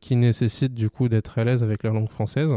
qui 0.00 0.16
nécessitent 0.16 0.74
du 0.74 0.88
coup 0.88 1.08
d'être 1.08 1.38
à 1.38 1.44
l'aise 1.44 1.62
avec 1.62 1.82
la 1.82 1.90
langue 1.90 2.08
française. 2.08 2.54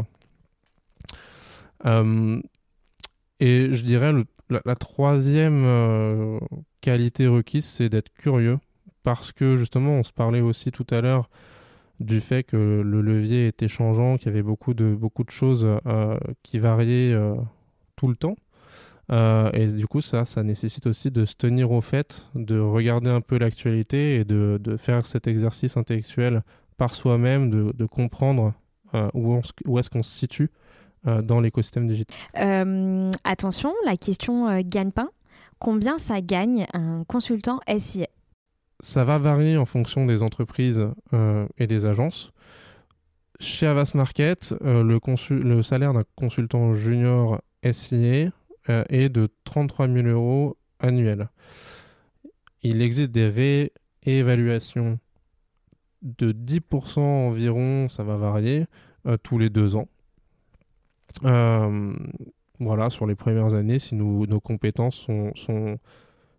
et 1.86 3.72
je 3.72 3.84
dirais 3.84 4.14
la, 4.50 4.76
troisième 4.76 6.40
qualité 6.82 7.28
requise, 7.28 7.66
c'est 7.66 7.90
d'être 7.90 8.14
curieux, 8.14 8.60
parce 9.04 9.32
que 9.32 9.56
justement, 9.56 9.92
on 10.00 10.04
se 10.04 10.14
parlait 10.14 10.42
aussi 10.42 10.72
tout 10.72 10.88
à 10.90 11.02
l'heure 11.02 11.30
du 12.00 12.22
fait 12.22 12.44
que 12.44 12.82
le 12.86 13.02
levier 13.02 13.48
était 13.48 13.68
changeant, 13.68 14.18
qu'il 14.18 14.28
y 14.28 14.30
avait 14.30 14.44
beaucoup 14.44 14.74
de, 14.74 14.96
beaucoup 14.96 15.24
de 15.24 15.32
choses 15.32 15.68
qui 16.44 16.60
variaient 16.60 17.14
tout 17.96 18.08
le 18.08 18.16
temps. 18.16 18.36
Euh, 19.12 19.52
et 19.54 19.68
du 19.68 19.88
coup, 19.88 20.02
ça, 20.02 20.26
ça 20.26 20.42
nécessite 20.44 20.88
aussi 20.88 21.12
de 21.12 21.26
se 21.26 21.36
tenir 21.36 21.72
au 21.72 21.82
fait, 21.82 22.28
de 22.34 22.60
regarder 22.60 23.10
un 23.10 23.22
peu 23.22 23.38
l'actualité 23.38 24.16
et 24.16 24.24
de, 24.24 24.60
de, 24.60 24.78
faire 24.78 25.06
cet 25.06 25.28
exercice 25.28 25.78
intellectuel 25.78 26.44
par 26.78 26.96
soi-même, 26.96 27.50
de, 27.50 27.72
de, 27.76 27.86
comprendre 27.86 28.54
euh, 28.96 29.10
où, 29.14 29.40
où 29.66 29.80
est-ce 29.80 29.90
qu'on 29.90 30.04
se 30.04 30.12
situe 30.12 30.50
euh, 31.06 31.22
dans 31.22 31.40
l'écosystème 31.40 31.88
digital. 31.88 32.18
attention, 33.24 33.74
la 33.86 33.96
question 33.96 34.60
gagne-pain. 34.62 35.10
Combien 35.60 36.00
ça 36.00 36.20
gagne 36.20 36.66
un 36.74 37.04
consultant 37.06 37.60
SIA 37.80 38.08
Ça 38.80 39.04
va 39.04 39.20
varier 39.20 39.56
en 39.56 39.66
fonction 39.66 40.06
des 40.06 40.24
entreprises 40.24 40.86
et 41.58 41.68
des 41.68 41.86
agences. 41.86 42.34
Chez 43.40 43.68
Avas 43.68 43.92
Market, 43.96 44.56
euh, 44.64 44.82
le, 44.84 45.00
le, 45.44 45.64
salaire 45.64 45.94
d'un 45.94 46.04
consultant 46.16 46.74
junior 46.74 47.42
SIA 47.72 48.32
est 48.68 49.10
de 49.10 49.28
33 49.44 49.88
000 49.88 50.08
euros 50.08 50.58
annuels. 50.80 51.30
Il 52.64 52.82
existe 52.82 53.12
des 53.12 53.62
réévaluations 54.06 55.00
de 56.02 56.32
10% 56.32 57.00
environ, 57.00 57.88
ça 57.90 58.04
va 58.04 58.18
varier, 58.18 58.66
tous 59.24 59.38
les 59.38 59.50
deux 59.50 59.76
ans. 59.76 59.88
Euh, 61.24 61.94
voilà, 62.60 62.90
sur 62.90 63.06
les 63.06 63.16
premières 63.16 63.54
années, 63.54 63.80
si 63.80 63.96
nos 63.96 64.40
compétences 64.40 64.96
sont, 64.96 65.34
sont, 65.36 65.78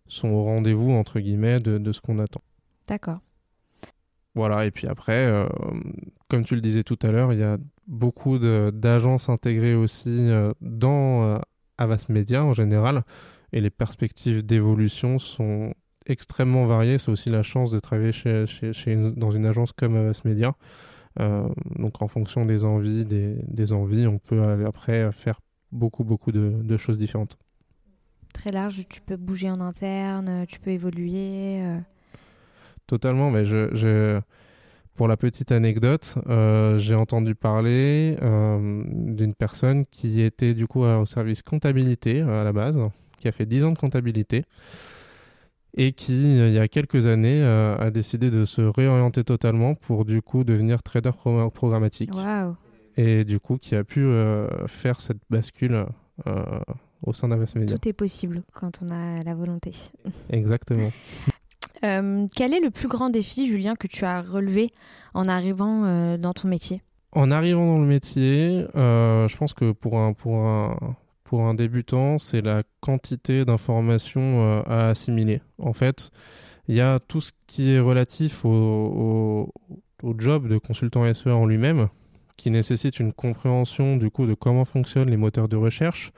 sont 0.07 0.29
au 0.29 0.43
rendez-vous, 0.43 0.91
entre 0.91 1.19
guillemets, 1.19 1.59
de, 1.59 1.77
de 1.77 1.91
ce 1.91 2.01
qu'on 2.01 2.19
attend. 2.19 2.41
D'accord. 2.87 3.19
Voilà, 4.35 4.65
et 4.65 4.71
puis 4.71 4.87
après, 4.87 5.25
euh, 5.25 5.47
comme 6.27 6.43
tu 6.43 6.55
le 6.55 6.61
disais 6.61 6.83
tout 6.83 6.99
à 7.01 7.07
l'heure, 7.07 7.33
il 7.33 7.39
y 7.39 7.43
a 7.43 7.57
beaucoup 7.87 8.37
d'agences 8.37 9.29
intégrées 9.29 9.75
aussi 9.75 10.09
euh, 10.09 10.53
dans 10.61 11.39
Avas 11.77 12.05
Media 12.09 12.43
en 12.43 12.53
général, 12.53 13.03
et 13.53 13.61
les 13.61 13.69
perspectives 13.69 14.45
d'évolution 14.45 15.19
sont 15.19 15.73
extrêmement 16.05 16.65
variées. 16.65 16.97
C'est 16.97 17.11
aussi 17.11 17.29
la 17.29 17.43
chance 17.43 17.71
de 17.71 17.79
travailler 17.79 18.11
chez, 18.11 18.45
chez, 18.45 19.13
dans 19.15 19.31
une 19.31 19.45
agence 19.45 19.71
comme 19.71 19.95
Avas 19.95 20.21
Media. 20.25 20.53
Euh, 21.19 21.47
donc 21.77 22.01
en 22.01 22.07
fonction 22.07 22.45
des 22.45 22.63
envies, 22.63 23.05
des, 23.05 23.73
envies, 23.73 24.07
on 24.07 24.19
peut 24.19 24.65
après 24.65 25.11
faire 25.11 25.39
beaucoup, 25.71 26.03
beaucoup 26.03 26.31
de, 26.31 26.77
choses 26.77 26.97
différentes. 26.97 27.37
Très 28.33 28.51
large, 28.51 28.85
tu 28.89 29.01
peux 29.01 29.17
bouger 29.17 29.49
en 29.49 29.61
interne, 29.61 30.45
tu 30.47 30.59
peux 30.59 30.71
évoluer. 30.71 31.61
Euh. 31.61 31.79
Totalement, 32.85 33.31
mais 33.31 33.45
je, 33.45 34.21
pour 34.97 35.07
la 35.07 35.15
petite 35.15 35.53
anecdote, 35.53 36.15
euh, 36.27 36.77
j'ai 36.77 36.95
entendu 36.95 37.35
parler 37.35 38.17
d'une 38.19 39.33
personne 39.33 39.85
qui 39.85 40.21
était 40.21 40.53
du 40.53 40.67
coup 40.67 40.83
au 40.83 41.05
service 41.05 41.41
comptabilité 41.41 42.21
à 42.21 42.43
la 42.43 42.51
base, 42.51 42.81
qui 43.19 43.29
a 43.29 43.31
fait 43.31 43.45
10 43.45 43.63
ans 43.63 43.71
de 43.71 43.77
comptabilité 43.77 44.43
et 45.77 45.93
qui, 45.93 46.39
euh, 46.39 46.49
il 46.49 46.53
y 46.53 46.59
a 46.59 46.67
quelques 46.67 47.05
années, 47.05 47.41
euh, 47.43 47.77
a 47.77 47.91
décidé 47.91 48.29
de 48.29 48.43
se 48.45 48.61
réorienter 48.61 49.23
totalement 49.23 49.75
pour 49.75 50.03
du 50.03 50.21
coup 50.21 50.43
devenir 50.43 50.83
trader 50.83 51.11
programmatique. 51.53 52.11
Et 52.99 53.23
du 53.23 53.39
coup, 53.39 53.57
qui 53.57 53.75
a 53.75 53.83
pu 53.83 54.03
euh, 54.03 54.67
faire 54.67 55.01
cette 55.01 55.19
bascule 55.29 55.85
au 57.03 57.13
sein 57.13 57.27
d'Avas 57.27 57.53
Media. 57.55 57.77
Tout 57.77 57.87
est 57.87 57.93
possible 57.93 58.41
quand 58.53 58.79
on 58.81 58.91
a 58.91 59.21
la 59.23 59.35
volonté. 59.35 59.71
Exactement. 60.31 60.91
quel 61.81 62.53
est 62.53 62.59
le 62.59 62.69
plus 62.69 62.87
grand 62.87 63.09
défi, 63.09 63.47
Julien, 63.47 63.75
que 63.75 63.87
tu 63.87 64.05
as 64.05 64.21
relevé 64.21 64.71
en 65.13 65.27
arrivant 65.27 66.17
dans 66.17 66.33
ton 66.33 66.47
métier? 66.47 66.81
En 67.11 67.31
arrivant 67.31 67.71
dans 67.71 67.79
le 67.79 67.87
métier, 67.87 68.65
je 68.75 69.37
pense 69.37 69.53
que 69.53 69.71
pour 69.71 69.99
un, 69.99 70.13
pour 70.13 70.35
un, 70.35 70.77
pour 71.27 71.41
un 71.41 71.53
débutant, 71.53 72.19
c'est 72.19 72.41
la 72.41 72.63
quantité 72.79 73.43
d'informations 73.43 74.21
euh, 74.21 74.61
à 74.65 74.87
assimiler. 74.89 75.41
En 75.57 75.73
fait, 75.73 76.09
il 76.69 76.75
y 76.75 76.81
a 76.81 76.99
tout 76.99 77.19
ce 77.19 77.33
qui 77.47 77.71
est 77.73 77.79
relatif 77.79 78.45
au, 78.45 79.53
job 80.17 80.47
de 80.47 80.57
consultant 80.57 81.13
SEA 81.13 81.31
en 81.31 81.45
lui-même, 81.45 81.89
qui 82.37 82.49
nécessite 82.49 82.99
une 82.99 83.11
compréhension 83.11 83.97
du 83.97 84.09
coup 84.09 84.25
de 84.25 84.35
comment 84.35 84.63
fonctionnent 84.63 85.09
les 85.09 85.17
moteurs 85.17 85.49
de 85.49 85.57
recherche 85.57 86.13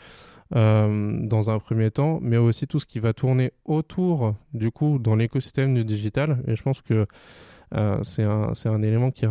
euh, 0.55 1.19
dans 1.21 1.49
un 1.49 1.59
premier 1.59 1.91
temps, 1.91 2.19
mais 2.21 2.37
aussi 2.37 2.67
tout 2.67 2.79
ce 2.79 2.85
qui 2.85 2.99
va 2.99 3.13
tourner 3.13 3.51
autour 3.65 4.35
du 4.53 4.71
coup 4.71 4.99
dans 4.99 5.15
l'écosystème 5.15 5.73
du 5.73 5.85
digital. 5.85 6.43
Et 6.47 6.55
je 6.55 6.63
pense 6.63 6.81
que 6.81 7.05
euh, 7.75 7.99
c'est 8.03 8.23
un, 8.23 8.53
un, 8.65 8.81
élément 8.81 9.11
qui, 9.11 9.27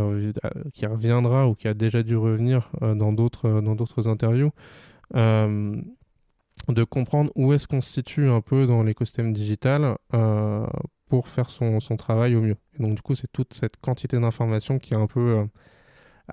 qui, 0.73 0.87
reviendra 0.87 1.49
ou 1.49 1.55
qui 1.55 1.67
a 1.67 1.75
déjà 1.75 2.03
dû 2.05 2.17
revenir 2.17 2.71
dans 2.81 3.13
d'autres 3.13 4.09
interviews. 4.09 4.53
Euh, 5.15 5.81
de 6.69 6.85
comprendre 6.85 7.31
où 7.35 7.53
est-ce 7.53 7.67
qu'on 7.67 7.81
se 7.81 7.91
situe 7.91 8.29
un 8.29 8.41
peu 8.41 8.67
dans 8.67 8.83
l'écosystème 8.83 9.33
digital 9.33 9.97
euh, 10.13 10.67
pour 11.09 11.29
faire 11.29 11.49
son, 11.49 11.81
son, 11.81 11.97
travail 11.97 12.35
au 12.35 12.43
mieux. 12.43 12.57
Et 12.79 12.83
donc 12.83 12.95
du 12.95 13.01
coup, 13.01 13.15
c'est 13.15 13.31
toute 13.33 13.55
cette 13.55 13.79
quantité 13.79 14.19
d'informations 14.19 14.79
qui 14.79 14.93
est 14.93 14.99
un 14.99 15.07
peu, 15.07 15.47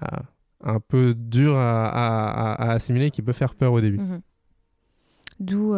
euh, 0.03 0.17
un 0.61 0.79
peu 0.81 1.13
dur 1.15 1.55
à, 1.55 1.87
à, 1.87 2.71
assimiler, 2.71 3.11
qui 3.11 3.21
peut 3.21 3.33
faire 3.33 3.55
peur 3.55 3.71
au 3.71 3.79
début. 3.79 3.99
Mhm. 3.99 4.21
D'où 5.39 5.73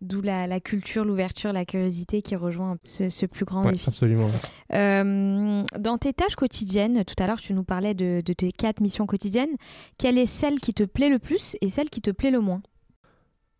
D'où 0.00 0.22
la, 0.22 0.60
culture, 0.60 1.04
l'ouverture, 1.04 1.52
la 1.52 1.66
curiosité 1.66 2.22
qui 2.22 2.34
rejoint 2.34 2.78
ce, 2.84 3.26
plus 3.26 3.44
grand 3.44 3.66
ouais, 3.66 3.72
défi. 3.72 3.90
Absolument. 3.90 4.30
Euh, 4.72 5.62
dans 5.78 5.98
tes 5.98 6.14
tâches 6.14 6.36
quotidiennes, 6.36 7.04
tout 7.04 7.22
à 7.22 7.26
l'heure 7.26 7.40
tu 7.40 7.52
nous 7.52 7.64
parlais 7.64 7.92
de, 7.92 8.22
tes 8.22 8.50
quatre 8.50 8.80
missions 8.80 9.04
quotidiennes, 9.04 9.50
quelle 9.98 10.16
est 10.16 10.24
celle 10.24 10.58
qui 10.58 10.72
te 10.72 10.84
plaît 10.84 11.10
le 11.10 11.18
plus 11.18 11.54
et 11.60 11.68
celle 11.68 11.90
qui 11.90 12.00
te 12.00 12.10
plaît 12.10 12.30
le 12.30 12.40
moins? 12.40 12.62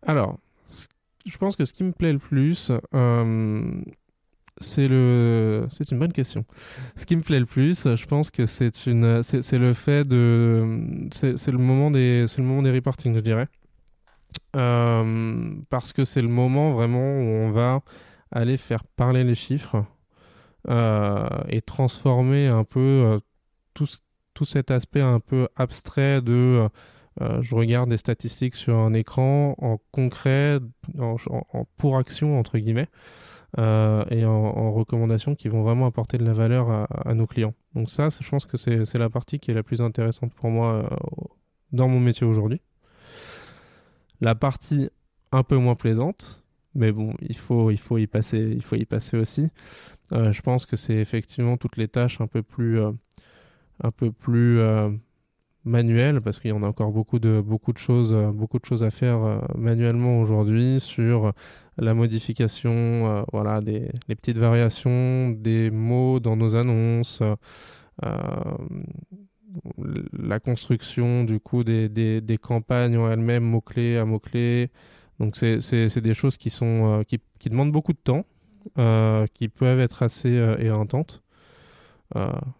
Alors, 0.01 0.39
je 1.27 1.37
pense 1.37 1.55
que 1.55 1.63
ce 1.63 1.73
qui 1.73 1.83
me 1.83 1.91
plaît 1.91 2.13
le 2.13 2.17
plus, 2.17 2.71
euh, 2.95 3.81
c'est 4.59 4.87
le, 4.87 5.67
c'est 5.69 5.91
une 5.91 5.99
bonne 5.99 6.13
question. 6.13 6.43
Ce 6.95 7.05
qui 7.05 7.15
me 7.15 7.21
plaît 7.21 7.39
le 7.39 7.45
plus, 7.45 7.87
je 7.95 8.05
pense 8.07 8.31
que 8.31 8.47
c'est 8.47 8.87
une, 8.87 9.21
c'est 9.21 9.59
le 9.59 9.73
fait 9.75 10.07
de, 10.07 11.07
c'est 11.11 11.51
le 11.51 11.59
moment 11.59 11.91
des, 11.91 12.25
c'est 12.27 12.41
le 12.41 12.47
moment 12.47 12.63
des 12.63 12.71
reporting, 12.71 13.13
je 13.13 13.19
dirais. 13.19 13.47
Euh, 14.55 15.55
parce 15.69 15.93
que 15.93 16.05
c'est 16.05 16.21
le 16.21 16.27
moment 16.27 16.73
vraiment 16.73 16.99
où 16.99 17.25
on 17.25 17.51
va 17.51 17.81
aller 18.31 18.57
faire 18.57 18.83
parler 18.83 19.23
les 19.23 19.35
chiffres 19.35 19.85
euh, 20.67 21.27
et 21.47 21.61
transformer 21.61 22.47
un 22.47 22.63
peu 22.63 22.79
euh, 22.79 23.19
tout, 23.73 23.87
tout, 24.33 24.45
cet 24.45 24.69
aspect 24.71 25.01
un 25.01 25.19
peu 25.19 25.47
abstrait 25.55 26.21
de 26.21 26.67
je 27.41 27.55
regarde 27.55 27.89
des 27.89 27.97
statistiques 27.97 28.55
sur 28.55 28.77
un 28.77 28.93
écran 28.93 29.53
en 29.59 29.77
concret, 29.91 30.59
en, 30.97 31.17
pour 31.77 31.97
action 31.97 32.39
entre 32.39 32.57
guillemets, 32.57 32.87
et 33.57 34.25
en, 34.25 34.71
recommandations 34.71 35.35
qui 35.35 35.49
vont 35.49 35.61
vraiment 35.61 35.85
apporter 35.85 36.17
de 36.17 36.23
la 36.23 36.33
valeur 36.33 36.71
à, 36.71 36.85
à 37.05 37.13
nos 37.13 37.27
clients. 37.27 37.53
Donc 37.75 37.89
ça, 37.91 38.07
je 38.09 38.27
pense 38.27 38.45
que 38.45 38.57
c'est 38.57 38.97
la 38.97 39.09
partie 39.09 39.39
qui 39.39 39.51
est 39.51 39.53
la 39.53 39.61
plus 39.61 39.81
intéressante 39.81 40.33
pour 40.33 40.49
moi 40.49 40.89
dans 41.73 41.89
mon 41.89 41.99
métier 41.99 42.25
aujourd'hui. 42.25 42.61
La 44.21 44.35
partie 44.35 44.89
un 45.31 45.43
peu 45.43 45.57
moins 45.57 45.75
plaisante, 45.75 46.43
mais 46.75 46.91
bon, 46.91 47.13
il 47.21 47.37
faut, 47.37 47.71
y, 47.71 48.07
passer, 48.07 48.57
aussi. 49.15 49.49
Euh, 50.13 50.31
je 50.31 50.41
pense 50.41 50.65
que 50.65 50.75
c'est 50.75 50.95
effectivement 50.95 51.57
toutes 51.57 51.77
les 51.77 51.87
tâches 51.87 52.21
un 52.21 52.27
peu 52.27 52.43
plus, 52.43 52.79
euh, 52.79 52.91
euh, 54.29 54.91
manuelles, 55.63 56.21
parce 56.21 56.39
qu'il 56.39 56.51
y 56.51 56.53
en 56.53 56.63
a 56.63 56.67
encore 56.67 56.91
beaucoup 56.91 57.19
de, 57.19 57.43
choses, 57.77 58.13
à 58.83 58.91
faire 58.91 59.41
manuellement 59.57 60.21
aujourd'hui 60.21 60.79
sur 60.79 61.33
la 61.77 61.93
modification, 61.93 63.25
voilà, 63.31 63.59
les 63.59 63.89
petites 64.07 64.37
variations 64.37 65.29
des 65.31 65.71
mots 65.71 66.19
dans 66.19 66.35
nos 66.35 66.55
annonces 66.55 67.21
la 70.13 70.39
construction 70.39 71.23
du 71.23 71.39
coup 71.39 71.63
des, 71.63 71.89
des, 71.89 72.21
des 72.21 72.37
campagnes 72.37 72.97
en 72.97 73.09
elles-mêmes, 73.09 73.43
mots-clés 73.43 73.97
à 73.97 74.05
mots-clés. 74.05 74.69
Donc 75.19 75.35
c'est 75.35 75.99
des 75.99 76.13
choses 76.13 76.37
qui, 76.37 76.49
sont, 76.49 76.99
euh, 76.99 77.03
qui, 77.03 77.19
qui, 77.39 77.49
demandent 77.49 77.71
beaucoup 77.71 77.93
de 77.93 77.99
temps, 77.99 78.25
euh, 78.79 79.27
qui 79.33 79.49
peuvent 79.49 79.79
être 79.79 80.01
assez 80.01 80.35
euh, 80.35 80.57
éreintantes. 80.57 81.21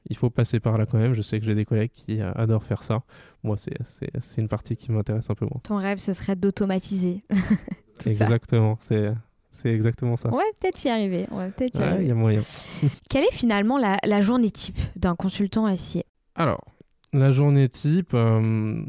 il 0.09 0.15
faut 0.15 0.29
passer 0.29 0.59
par 0.59 0.77
là 0.77 0.85
quand 0.85 0.99
même. 0.99 1.13
Je 1.13 1.21
sais 1.21 1.39
que 1.39 1.45
j'ai 1.45 1.55
des 1.55 1.65
collègues 1.65 1.91
qui 1.91 2.21
adorent 2.21 2.63
faire 2.63 2.83
ça. 2.83 3.01
Moi, 3.43 3.57
c'est 3.57 4.37
une 4.37 4.47
partie 4.47 4.75
qui 4.75 4.91
m'intéresse 4.91 5.29
un 5.29 5.35
peu 5.35 5.45
moins. 5.45 5.59
Ton 5.63 5.77
rêve, 5.77 5.97
ce 5.97 6.13
serait 6.13 6.35
d'automatiser. 6.35 7.23
exactement. 8.05 8.77
C'est 8.79 9.11
c'est 9.53 9.73
exactement 9.73 10.15
ça. 10.15 10.29
On 10.31 10.37
va 10.37 10.43
peut-être 10.61 10.81
y 10.85 10.89
arriver. 10.89 11.27
On 11.29 11.37
va 11.37 11.49
peut-être 11.49 11.81
Il 11.99 12.07
y 12.07 12.11
a 12.11 12.15
moyen. 12.15 12.41
Quelle 13.09 13.25
est 13.25 13.33
finalement 13.33 13.77
la, 13.77 13.97
la 14.05 14.21
journée 14.21 14.49
type 14.49 14.79
d'un 14.95 15.15
consultant 15.15 15.75
SIA 15.75 16.03
Alors, 16.35 16.63
la 17.13 17.31
journée 17.31 17.69
type, 17.69 18.11
euh, 18.13 18.83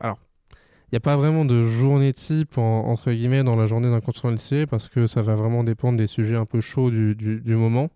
alors, 0.00 0.18
il 0.52 0.94
n'y 0.94 0.96
a 0.96 1.00
pas 1.00 1.16
vraiment 1.16 1.44
de 1.44 1.62
journée 1.62 2.12
type, 2.12 2.56
entre 2.58 3.10
guillemets, 3.10 3.42
dans 3.42 3.56
la 3.56 3.66
journée 3.66 3.90
d'un 3.90 4.00
consultant 4.00 4.30
LCA, 4.30 4.66
parce 4.66 4.88
que 4.88 5.06
ça 5.06 5.22
va 5.22 5.34
vraiment 5.34 5.64
dépendre 5.64 5.98
des 5.98 6.06
sujets 6.06 6.36
un 6.36 6.46
peu 6.46 6.60
chauds 6.60 6.90
du, 6.90 7.14
du, 7.16 7.56
moment. 7.56 7.90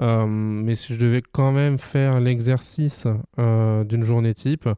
Euh, 0.00 0.26
mais 0.26 0.74
si 0.74 0.94
je 0.94 1.00
devais 1.00 1.22
quand 1.22 1.52
même 1.52 1.78
faire 1.78 2.20
l'exercice 2.20 3.06
euh, 3.38 3.84
d'une 3.84 4.04
journée 4.04 4.34
type, 4.34 4.68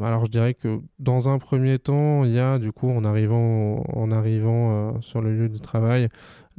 alors 0.00 0.24
je 0.24 0.30
dirais 0.30 0.54
que 0.54 0.80
dans 0.98 1.28
un 1.28 1.38
premier 1.38 1.78
temps, 1.78 2.24
il 2.24 2.32
y 2.32 2.38
a 2.38 2.58
du 2.58 2.72
coup 2.72 2.88
en 2.88 3.04
arrivant, 3.04 3.84
en 3.92 4.10
arrivant 4.10 4.98
sur 5.02 5.20
le 5.20 5.36
lieu 5.36 5.48
de 5.50 5.58
travail, 5.58 6.08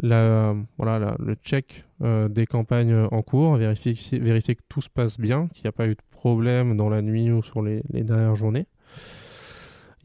voilà, 0.03 1.15
le 1.17 1.33
check 1.43 1.85
euh, 2.04 2.28
des 2.28 2.46
campagnes 2.46 3.08
en 3.12 3.22
cours, 3.22 3.56
vérifier, 3.56 4.20
vérifier 4.20 4.56
que 4.56 4.64
tout 4.68 4.82
se 4.82 4.90
passe 4.90 5.18
bien, 5.18 5.48
qu'il 5.54 5.64
n'y 5.64 5.70
a 5.70 5.72
pas 5.72 5.88
eu 5.88 5.96
de 5.96 6.02
problème 6.12 6.75
dans 6.75 6.90
la 6.90 7.02
nuit 7.02 7.32
ou 7.32 7.42
sur 7.42 7.62
les, 7.62 7.82
dernières 7.94 8.36
journées. 8.36 8.68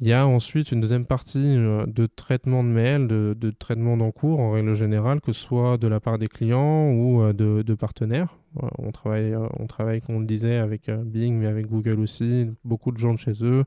Il 0.01 0.09
y 0.09 0.13
a 0.13 0.27
ensuite 0.27 0.73
une 0.73 0.81
deuxième 0.81 1.05
partie 1.05 1.57
de 1.57 2.07
traitement 2.07 2.65
de 2.65 2.69
mail, 2.69 3.07
de, 3.07 3.51
traitement 3.51 3.99
d'encours 3.99 4.41
en 4.41 4.53
règle 4.53 4.75
générale, 4.75 5.21
que 5.21 5.33
ce 5.33 5.43
soit 5.43 5.77
de 5.77 5.89
la 5.89 6.01
part 6.01 6.17
des 6.17 6.29
clients 6.29 6.91
ou 6.93 7.31
de, 7.35 7.61
de 7.61 7.75
partenaires. 7.75 8.39
On 8.79 8.93
travaille, 8.93 9.37
on 9.59 9.67
travaille, 9.67 10.01
comme 10.01 10.15
on 10.15 10.21
le 10.21 10.27
disait, 10.27 10.57
avec 10.57 10.91
Bing, 10.91 11.35
mais 11.35 11.49
avec 11.49 11.67
Google 11.67 12.01
aussi, 12.01 12.49
beaucoup 12.65 12.93
de 12.93 12.99
gens 12.99 13.13
de 13.13 13.19
chez 13.19 13.45
eux. 13.45 13.65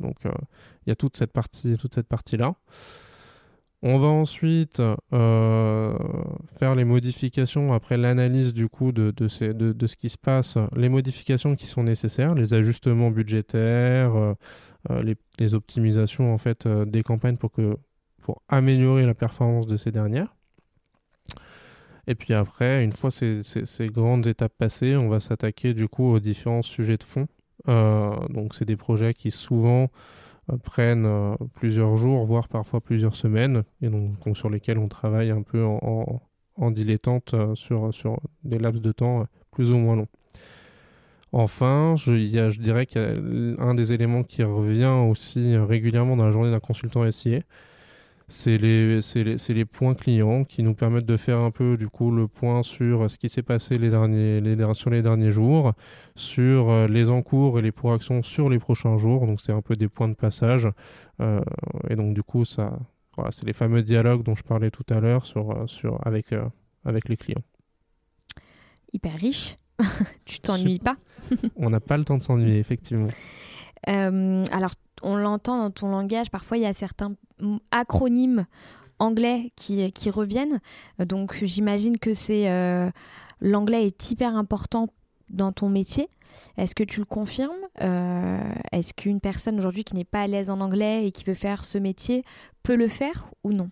donc 0.00 0.16
il 0.24 0.88
y 0.88 0.90
a 0.90 0.96
toute 0.96 1.16
cette 1.16 1.32
partie, 1.32 1.76
toute 1.76 1.94
cette 1.94 2.08
partie-là. 2.08 2.56
On 3.86 3.98
va 3.98 4.06
ensuite 4.06 4.80
euh, 5.12 5.98
faire 6.56 6.74
les 6.74 6.84
modifications 6.84 7.74
après 7.74 7.98
l'analyse 7.98 8.54
du 8.54 8.66
coup 8.66 8.92
de, 8.92 9.12
ce 9.28 9.96
qui 9.96 10.08
se 10.08 10.16
passe, 10.16 10.56
les 10.74 10.88
modifications 10.88 11.54
qui 11.54 11.66
sont 11.66 11.82
nécessaires, 11.82 12.34
les 12.34 12.54
ajustements 12.54 13.10
budgétaires, 13.10 14.16
euh, 14.16 14.34
euh, 14.90 15.14
les, 15.38 15.52
optimisations 15.52 16.32
en 16.32 16.38
fait 16.38 16.66
des 16.66 17.02
campagnes 17.02 17.36
pour, 17.36 17.52
améliorer 18.48 19.04
la 19.04 19.12
performance 19.12 19.66
de 19.66 19.76
ces 19.76 19.92
dernières. 19.92 20.34
Et 22.06 22.14
puis 22.14 22.32
après, 22.32 22.82
une 22.84 22.92
fois 22.92 23.10
ces, 23.10 23.42
ces 23.42 23.88
grandes 23.88 24.26
étapes 24.26 24.56
passées, 24.56 24.96
on 24.96 25.10
va 25.10 25.20
s'attaquer 25.20 25.74
du 25.74 25.88
coup 25.88 26.10
aux 26.10 26.20
différents 26.20 26.62
sujets 26.62 26.96
de 26.96 27.04
fond. 27.04 27.26
donc 27.66 28.54
c'est 28.54 28.64
des 28.64 28.78
projets 28.78 29.12
qui 29.12 29.30
souvent 29.30 29.90
prennent 30.62 31.06
euh, 31.06 31.34
plusieurs 31.54 31.96
jours, 31.96 32.24
voire 32.24 32.48
parfois 32.48 32.80
plusieurs 32.80 33.14
semaines, 33.14 33.64
et 33.80 33.88
donc, 33.88 34.36
sur 34.36 34.50
lesquels 34.50 34.78
on 34.78 34.88
travaille 34.88 35.30
un 35.30 35.42
peu 35.42 35.64
en, 35.64 36.20
dilettante 36.70 37.34
euh, 37.34 37.54
sur, 37.54 37.92
sur 37.92 38.20
des 38.44 38.58
laps 38.58 38.80
de 38.80 38.92
temps 38.92 39.26
plus 39.50 39.72
ou 39.72 39.78
moins 39.78 39.96
longs. 39.96 40.08
Enfin, 41.32 41.94
je, 41.96 42.14
je 42.14 42.60
dirais 42.60 42.86
y 42.94 42.98
a 42.98 43.62
un 43.62 43.74
des 43.74 43.92
éléments 43.92 44.22
qui 44.22 44.44
revient 44.44 45.02
aussi 45.10 45.56
régulièrement 45.56 46.16
dans 46.16 46.24
la 46.24 46.30
journée 46.30 46.52
d'un 46.52 46.60
consultant 46.60 47.10
SIA, 47.10 47.40
c'est 48.28 48.56
les, 48.56 49.00
les, 49.14 49.36
les, 49.48 49.64
points 49.64 49.94
clients 49.94 50.44
qui 50.44 50.62
nous 50.62 50.74
permettent 50.74 51.06
de 51.06 51.16
faire 51.16 51.38
un 51.38 51.50
peu 51.50 51.76
du 51.76 51.88
coup 51.88 52.10
le 52.10 52.26
point 52.26 52.62
sur 52.62 53.10
ce 53.10 53.18
qui 53.18 53.28
s'est 53.28 53.42
passé 53.42 53.76
les 53.76 53.90
derniers, 53.90 54.40
les, 54.40 54.74
sur 54.74 54.90
les 54.90 55.02
derniers 55.02 55.30
jours, 55.30 55.74
sur 56.14 56.70
euh, 56.70 56.86
les 56.86 57.10
encours 57.10 57.58
et 57.58 57.62
les 57.62 57.72
pour 57.72 57.92
actions 57.92 58.22
sur 58.22 58.48
les 58.48 58.58
prochains 58.58 58.96
jours. 58.96 59.26
Donc 59.26 59.40
c'est 59.40 59.52
un 59.52 59.60
peu 59.60 59.76
des 59.76 59.88
points 59.88 60.08
de 60.08 60.14
passage. 60.14 60.68
Euh, 61.20 61.40
et 61.90 61.96
donc 61.96 62.14
du 62.14 62.22
coup, 62.22 62.44
ça, 62.44 62.78
voilà, 63.16 63.30
c'est 63.30 63.46
les 63.46 63.52
fameux 63.52 63.82
dialogues 63.82 64.22
dont 64.22 64.34
je 64.34 64.42
parlais 64.42 64.70
tout 64.70 64.86
à 64.88 65.00
l'heure 65.00 65.24
sur, 65.26 65.50
euh, 65.50 65.66
sur, 65.66 65.98
avec, 66.06 66.26
avec 66.84 67.08
les 67.08 67.16
clients. 67.16 67.42
Hyper 68.92 69.14
riche. 69.14 69.58
tu 70.24 70.40
t'ennuies 70.40 70.78
pas? 70.78 70.96
On 71.56 71.68
n'a 71.68 71.80
pas 71.80 71.98
le 71.98 72.04
temps 72.04 72.16
de 72.16 72.22
s'ennuyer, 72.22 72.58
effectivement. 72.58 73.08
Alors, 73.86 74.72
on 75.02 75.16
l'entend 75.16 75.58
dans 75.58 75.70
ton 75.70 75.88
langage, 75.88 76.30
parfois 76.30 76.56
il 76.56 76.62
y 76.62 76.66
a 76.66 76.72
certains 76.72 77.14
acronymes 77.70 78.46
anglais 78.98 79.52
qui, 79.56 80.10
reviennent. 80.10 80.60
Donc 80.98 81.44
j'imagine 81.44 81.98
que 81.98 82.14
c'est 82.14 82.50
euh, 82.50 82.90
l'anglais 83.40 83.86
est 83.86 84.10
hyper 84.10 84.36
important 84.36 84.88
dans 85.30 85.52
ton 85.52 85.68
métier. 85.68 86.08
Est-ce 86.56 86.74
que 86.74 86.82
tu 86.82 87.00
le 87.00 87.06
confirmes? 87.06 87.52
Euh, 87.80 88.40
Est-ce 88.72 88.92
qu'une 88.92 89.20
personne 89.20 89.58
aujourd'hui 89.58 89.84
qui 89.84 89.94
n'est 89.94 90.04
pas 90.04 90.22
à 90.22 90.26
l'aise 90.26 90.50
en 90.50 90.60
anglais 90.60 91.06
et 91.06 91.12
qui 91.12 91.24
veut 91.24 91.34
faire 91.34 91.64
ce 91.64 91.78
métier 91.78 92.24
peut 92.62 92.76
le 92.76 92.88
faire 92.88 93.30
ou 93.44 93.52
non? 93.52 93.70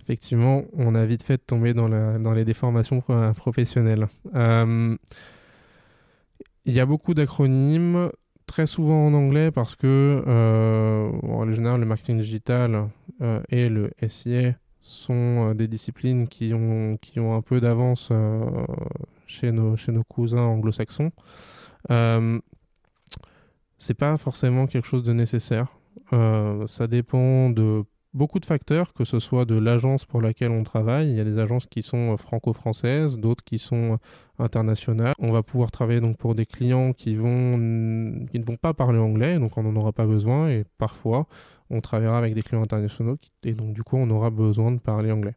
Effectivement, 0.00 0.62
on 0.72 0.94
a 0.94 1.04
vite 1.04 1.22
fait 1.22 1.36
de 1.36 1.42
tomber 1.42 1.74
dans, 1.74 1.88
les 2.32 2.44
déformations 2.44 3.00
professionnelles. 3.36 4.08
Euh, 4.34 4.96
il 6.64 6.72
y 6.72 6.80
a 6.80 6.86
beaucoup 6.86 7.14
d'acronymes 7.14 8.10
très 8.50 8.66
souvent 8.66 9.06
en 9.06 9.14
anglais 9.14 9.52
parce 9.52 9.76
que, 9.76 10.24
euh, 10.26 11.08
en 11.22 11.50
général, 11.52 11.78
le 11.78 11.86
marketing 11.86 12.18
digital 12.18 12.88
euh, 13.22 13.40
et 13.48 13.68
le 13.68 13.92
SIA 14.08 14.54
sont 14.80 15.50
euh, 15.50 15.54
des 15.54 15.68
disciplines 15.68 16.26
qui 16.26 16.52
ont, 16.52 16.98
qui 17.00 17.20
ont 17.20 17.36
un 17.36 17.42
peu 17.42 17.60
d'avance 17.60 18.12
chez, 19.26 19.52
nos, 19.52 19.76
chez 19.76 19.92
nos 19.92 20.02
cousins 20.02 20.42
anglo-saxons. 20.42 21.12
c'est 23.78 23.94
pas 23.94 24.16
forcément 24.16 24.66
quelque 24.66 24.86
chose 24.86 25.04
de 25.04 25.12
nécessaire. 25.12 25.68
ça 26.10 26.86
dépend 26.88 27.50
de 27.50 27.84
beaucoup 28.12 28.40
de 28.40 28.46
facteurs, 28.46 28.92
que 28.92 29.04
ce 29.04 29.20
soit 29.20 29.44
de 29.44 29.54
l'agence 29.54 30.04
pour 30.04 30.20
laquelle 30.20 30.50
on 30.50 30.64
travaille. 30.64 31.10
Il 31.10 31.16
y 31.16 31.20
a 31.20 31.24
des 31.24 31.38
agences 31.38 31.66
qui 31.66 31.82
sont 31.82 32.12
euh, 32.12 32.16
franco-françaises, 32.16 33.18
d'autres 33.18 33.44
qui 33.44 33.58
sont 33.58 33.92
euh, 33.92 34.44
internationales. 34.44 35.14
On 35.18 35.32
va 35.32 35.42
pouvoir 35.42 35.70
travailler 35.70 36.00
donc 36.00 36.16
pour 36.16 36.34
des 36.34 36.46
clients 36.46 36.92
qui, 36.92 37.14
vont, 37.14 37.56
qui 38.30 38.38
ne 38.38 38.44
vont 38.44 38.56
pas 38.56 38.74
parler 38.74 38.98
anglais, 38.98 39.38
donc 39.38 39.56
on 39.56 39.62
n'en 39.62 39.76
aura 39.76 39.92
pas 39.92 40.06
besoin. 40.06 40.48
Et 40.48 40.64
parfois, 40.78 41.26
on 41.70 41.80
travaillera 41.80 42.18
avec 42.18 42.34
des 42.34 42.42
clients 42.42 42.62
internationaux 42.62 43.16
et 43.44 43.52
donc 43.52 43.74
du 43.74 43.82
coup, 43.82 43.96
on 43.96 44.10
aura 44.10 44.30
besoin 44.30 44.72
de 44.72 44.78
parler 44.78 45.12
anglais. 45.12 45.34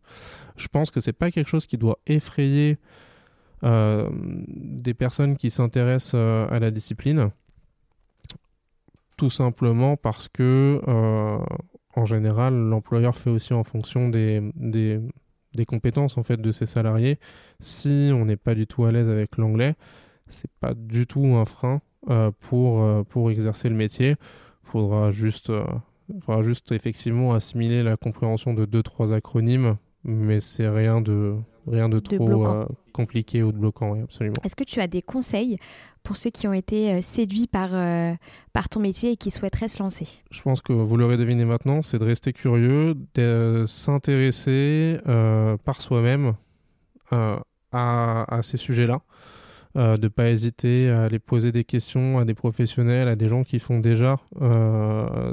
Je 0.55 0.67
pense 0.67 0.89
que 0.89 0.99
c'est 0.99 1.13
pas 1.13 1.29
quelque 1.29 1.49
chose 1.49 1.67
qui 1.67 1.77
doit 1.77 1.99
effrayer 2.07 2.77
euh, 3.63 4.09
des 4.47 4.93
personnes 4.93 5.37
qui 5.37 5.49
s'intéressent 5.49 6.15
à 6.15 6.59
la 6.59 6.71
discipline 6.71 7.29
tout 9.15 9.29
simplement 9.29 9.95
parce 9.95 10.27
que 10.27 10.81
en 11.95 12.05
général, 12.05 12.53
l'employeur 12.53 13.15
fait 13.15 13.29
aussi 13.29 13.53
en 13.53 13.63
fonction 13.63 14.09
des, 14.09 14.41
des, 14.55 14.99
des, 15.53 15.65
compétences 15.65 16.17
en 16.17 16.23
fait 16.23 16.41
de 16.41 16.51
ses 16.51 16.65
salariés. 16.65 17.19
Si 17.59 18.11
on 18.13 18.25
n'est 18.25 18.37
pas 18.37 18.55
du 18.55 18.67
tout 18.67 18.85
à 18.85 18.91
l'aise 18.91 19.07
avec 19.07 19.37
l'anglais, 19.37 19.75
c'est 20.27 20.51
pas 20.59 20.73
du 20.73 21.05
tout 21.05 21.25
un 21.35 21.45
frein 21.45 21.81
euh, 22.09 22.31
pour, 22.39 22.81
euh, 22.81 23.03
pour 23.03 23.31
exercer 23.31 23.69
le 23.69 23.75
métier. 23.75 24.15
Faudra 24.63 25.11
juste, 25.11 25.49
euh, 25.49 25.63
faudra 26.21 26.41
juste 26.41 26.71
effectivement 26.71 27.33
assimiler 27.33 27.83
la 27.83 27.97
compréhension 27.97 28.53
de 28.53 28.65
deux 28.65 28.83
trois 28.83 29.13
acronymes, 29.13 29.77
mais 30.03 30.39
c'est 30.39 30.67
rien 30.67 31.01
de 31.01 31.35
rien 31.65 31.87
de, 31.87 31.99
trop 31.99 32.65
compliqué 32.91 33.41
ou 33.41 33.53
de 33.53 33.57
bloquant, 33.57 34.01
absolument. 34.01 34.35
Est-ce 34.43 34.55
que 34.55 34.65
tu 34.65 34.81
as 34.81 34.87
des 34.87 35.01
conseils 35.01 35.57
pour 36.03 36.17
ceux 36.17 36.29
qui 36.29 36.47
ont 36.47 36.53
été 36.53 36.93
euh, 36.93 37.01
séduits 37.01 37.47
par, 37.47 37.69
euh, 37.73 38.13
par 38.51 38.69
ton 38.69 38.79
métier 38.79 39.11
et 39.11 39.17
qui 39.17 39.31
souhaiteraient 39.31 39.69
se 39.69 39.81
lancer 39.81 40.07
Je 40.31 40.41
pense 40.41 40.61
que 40.61 40.73
vous 40.73 40.97
l'aurez 40.97 41.17
deviné 41.17 41.45
maintenant, 41.45 41.81
c'est 41.81 41.97
de 41.97 42.05
rester 42.05 42.33
curieux, 42.33 42.95
de 43.15 43.65
s'intéresser 43.67 44.99
euh, 45.07 45.57
par 45.57 45.81
soi-même 45.81 46.33
à, 47.11 47.43
à, 47.71 48.41
ces 48.41 48.57
sujets-là. 48.57 49.01
de 49.75 50.01
ne 50.01 50.07
pas 50.07 50.29
hésiter 50.29 50.89
à 50.89 51.03
aller 51.03 51.19
poser 51.19 51.51
des 51.51 51.63
questions 51.63 52.17
à 52.17 52.25
des 52.25 52.33
professionnels, 52.33 53.07
à 53.07 53.15
des 53.15 53.27
gens 53.27 53.43
qui 53.43 53.59
font 53.59 53.79
déjà 53.79 54.17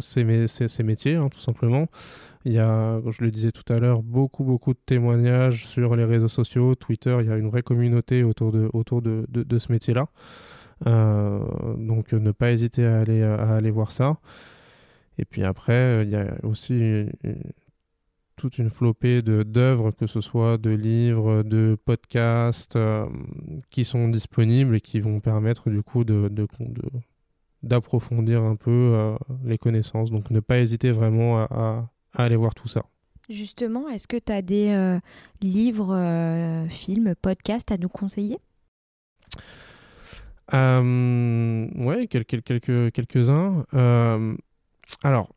ces, 0.00 0.46
ces, 0.46 0.82
métiers, 0.82 1.14
hein, 1.14 1.30
tout 1.30 1.38
simplement. 1.38 1.86
Il 2.44 2.52
y 2.52 2.58
a, 2.58 3.00
je 3.08 3.24
le 3.24 3.30
disais 3.30 3.50
tout 3.50 3.70
à 3.72 3.78
l'heure, 3.78 4.02
beaucoup, 4.02 4.44
beaucoup 4.44 4.74
de 4.74 4.78
témoignages 4.84 5.66
sur 5.66 5.96
les 5.96 6.04
réseaux 6.04 6.28
sociaux, 6.28 6.74
Twitter. 6.74 7.16
Il 7.20 7.26
y 7.26 7.32
a 7.32 7.36
une 7.36 7.48
vraie 7.48 7.62
communauté 7.62 8.22
autour 8.22 8.52
de, 8.52 8.68
autour 8.74 9.00
de, 9.00 9.24
de 9.30 9.58
ce 9.58 9.72
métier-là. 9.72 10.06
Euh, 10.86 11.40
donc 11.76 12.12
ne 12.12 12.32
pas 12.32 12.52
hésiter 12.52 12.86
à 12.86 12.98
aller, 12.98 13.22
à 13.22 13.56
aller 13.56 13.70
voir 13.70 13.92
ça. 13.92 14.18
Et 15.18 15.24
puis 15.24 15.44
après, 15.44 16.02
il 16.04 16.10
y 16.10 16.16
a 16.16 16.34
aussi 16.42 17.06
toute 18.36 18.56
une 18.56 18.70
flopée 18.70 19.20
d'œuvres, 19.20 19.90
que 19.90 20.06
ce 20.06 20.22
soit 20.22 20.56
de 20.56 20.70
livres, 20.70 21.42
de 21.42 21.76
podcasts, 21.84 22.76
euh, 22.76 23.06
qui 23.70 23.84
sont 23.84 24.08
disponibles 24.08 24.76
et 24.76 24.80
qui 24.80 25.00
vont 25.00 25.20
permettre 25.20 25.68
du 25.68 25.82
coup 25.82 26.04
de, 26.04 26.28
de, 26.28 26.46
d'approfondir 27.62 28.42
un 28.42 28.56
peu 28.56 28.70
euh, 28.70 29.16
les 29.44 29.58
connaissances. 29.58 30.10
Donc 30.10 30.30
ne 30.30 30.40
pas 30.40 30.58
hésiter 30.60 30.90
vraiment 30.90 31.38
à, 31.38 31.90
à, 32.14 32.24
aller 32.24 32.36
voir 32.36 32.54
tout 32.54 32.68
ça. 32.68 32.82
Justement, 33.28 33.88
est-ce 33.90 34.08
que 34.08 34.16
tu 34.16 34.32
as 34.32 34.42
des 34.42 34.98
livres, 35.40 36.66
films, 36.68 37.14
podcasts 37.20 37.70
à 37.70 37.76
nous 37.76 37.88
conseiller? 37.88 38.38
Euh, 40.54 41.68
ouais, 41.76 42.06
quelques, 42.06 42.42
quelques, 42.42 42.92
quelques-uns. 42.92 43.64
Euh, 43.74 44.36
alors, 45.02 45.28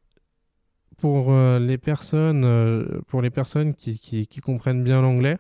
pour 0.97 1.31
euh, 1.31 1.59
les 1.59 1.77
personnes, 1.77 2.45
euh, 2.45 3.01
pour 3.07 3.21
les 3.21 3.29
personnes 3.29 3.73
qui, 3.75 4.27
comprennent 4.41 4.83
bien 4.83 5.01
l'anglais, 5.01 5.37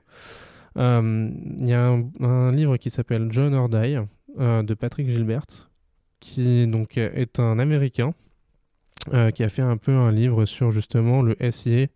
il 0.75 1.67
y 1.67 1.73
a 1.73 1.99
un, 2.21 2.51
livre 2.51 2.77
qui 2.77 2.89
s'appelle 2.89 3.27
John 3.31 3.53
or 3.53 3.69
de 3.69 4.73
Patrick 4.73 5.07
Gilbert, 5.07 5.69
qui 6.19 6.67
donc 6.67 6.97
est 6.97 7.39
un 7.39 7.59
Américain 7.59 8.13
qui 9.35 9.43
a 9.43 9.49
fait 9.49 9.61
un 9.61 9.77
peu 9.77 9.91
un 9.91 10.11
livre 10.11 10.45
sur 10.45 10.71
justement 10.71 11.21
le 11.21 11.35
SIA 11.51 11.87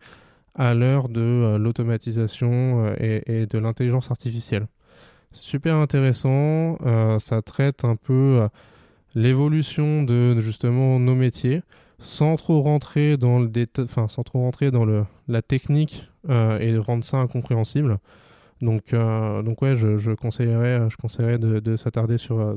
à 0.53 0.73
l'heure 0.73 1.07
de 1.09 1.55
l'automatisation 1.57 2.93
et, 2.99 3.47
de 3.47 3.57
l'intelligence 3.57 4.11
artificielle 4.11 4.67
super 5.31 5.75
intéressant. 5.75 6.77
Euh, 6.85 7.19
ça 7.19 7.41
traite 7.41 7.85
un 7.85 7.95
peu 7.95 8.13
euh, 8.41 8.47
l'évolution 9.15 10.03
de 10.03 10.39
justement 10.39 10.99
nos 10.99 11.15
métiers 11.15 11.61
sans 11.99 12.35
trop 12.35 12.61
rentrer 12.61 13.17
dans 13.17 13.39
le 13.39 13.49
enfin 13.79 14.07
sans 14.07 14.21
trop 14.21 14.39
rentrer 14.39 14.69
dans 14.69 14.85
le, 14.85 15.03
la 15.27 15.41
technique 15.41 16.07
euh, 16.29 16.59
et 16.59 16.77
rendre 16.77 17.03
ça 17.03 17.17
incompréhensible. 17.17 17.99
Donc, 18.61 18.91
donc 18.91 19.61
ouais, 19.61 19.75
je, 19.75 20.13
conseillerais, 20.15 20.89
je 20.89 20.97
conseillerais 20.97 21.37
de, 21.37 21.59
de 21.59 21.75
s'attarder 21.75 22.17
sur, 22.17 22.55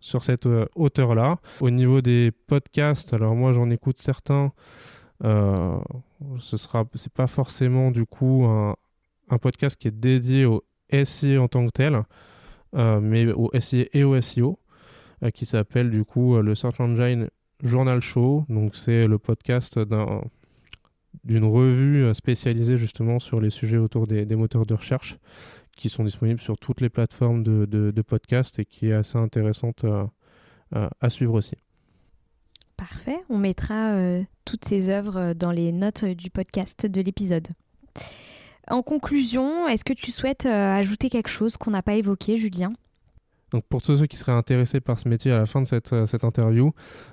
cette 0.00 0.46
hauteur-là. 0.76 1.38
Au 1.60 1.70
niveau 1.70 2.00
des 2.00 2.30
podcasts, 2.30 3.12
alors 3.14 3.34
moi 3.34 3.52
j'en 3.52 3.68
écoute 3.70 4.00
certains. 4.00 4.52
ce 5.20 6.56
sera, 6.56 6.84
c'est 6.94 7.12
pas 7.12 7.26
forcément 7.26 7.90
du 7.90 8.06
coup 8.06 8.44
un, 8.44 9.38
podcast 9.38 9.76
qui 9.76 9.88
est 9.88 9.98
dédié 9.98 10.44
au 10.44 10.62
SEO 10.92 11.42
en 11.42 11.48
tant 11.48 11.66
que 11.66 11.70
tel, 11.70 12.02
mais 12.74 13.32
au 13.32 13.50
SEO 13.58 13.84
et 13.92 14.04
au 14.04 14.20
SEO, 14.20 14.58
qui 15.32 15.44
s'appelle 15.46 15.90
du 15.90 16.04
coup 16.04 16.40
le 16.40 16.54
Search 16.54 16.80
Engine 16.80 17.28
Journal 17.62 18.00
Show. 18.00 18.44
Donc 18.48 18.76
c'est 18.76 19.06
le 19.06 19.18
podcast 19.18 19.78
d'un 19.78 20.22
d'une 21.22 21.44
revue 21.44 22.12
spécialisée 22.14 22.76
justement 22.76 23.18
sur 23.20 23.40
les 23.40 23.50
sujets 23.50 23.76
autour 23.76 24.06
des, 24.06 24.26
moteurs 24.36 24.66
de 24.66 24.74
recherche 24.74 25.18
qui 25.76 25.88
sont 25.88 26.04
disponibles 26.04 26.40
sur 26.40 26.58
toutes 26.58 26.80
les 26.80 26.88
plateformes 26.88 27.42
de, 27.42 28.02
podcast 28.02 28.58
et 28.58 28.64
qui 28.64 28.88
est 28.88 28.92
assez 28.92 29.18
intéressante 29.18 29.84
à, 30.72 31.10
suivre 31.10 31.34
aussi. 31.34 31.56
Parfait, 32.76 33.18
on 33.28 33.38
mettra 33.38 33.92
euh, 33.92 34.22
toutes 34.44 34.64
ces 34.64 34.90
œuvres 34.90 35.32
dans 35.34 35.52
les 35.52 35.70
notes 35.70 36.04
du 36.04 36.30
podcast 36.30 36.86
de 36.86 37.00
l'épisode. 37.00 37.46
En 38.70 38.82
conclusion, 38.82 39.68
est-ce 39.68 39.84
que 39.84 39.92
tu 39.92 40.10
souhaites 40.10 40.46
euh, 40.46 40.74
ajouter 40.74 41.10
quelque 41.10 41.28
chose 41.28 41.56
qu'on 41.56 41.70
n'a 41.70 41.82
pas 41.82 41.94
évoqué, 41.94 42.36
Julien? 42.38 42.72
Donc 43.50 43.62
pour 43.68 43.82
tous 43.82 43.98
ceux 43.98 44.06
qui 44.06 44.16
seraient 44.16 44.32
intéressés 44.32 44.80
par 44.80 44.98
ce 44.98 45.08
métier 45.08 45.30
à 45.30 45.36
la 45.36 45.46
fin 45.46 45.62
de 45.62 45.68
cette, 45.68 45.92
euh, 45.92 46.06
cette 46.06 46.24
interview, 46.24 46.72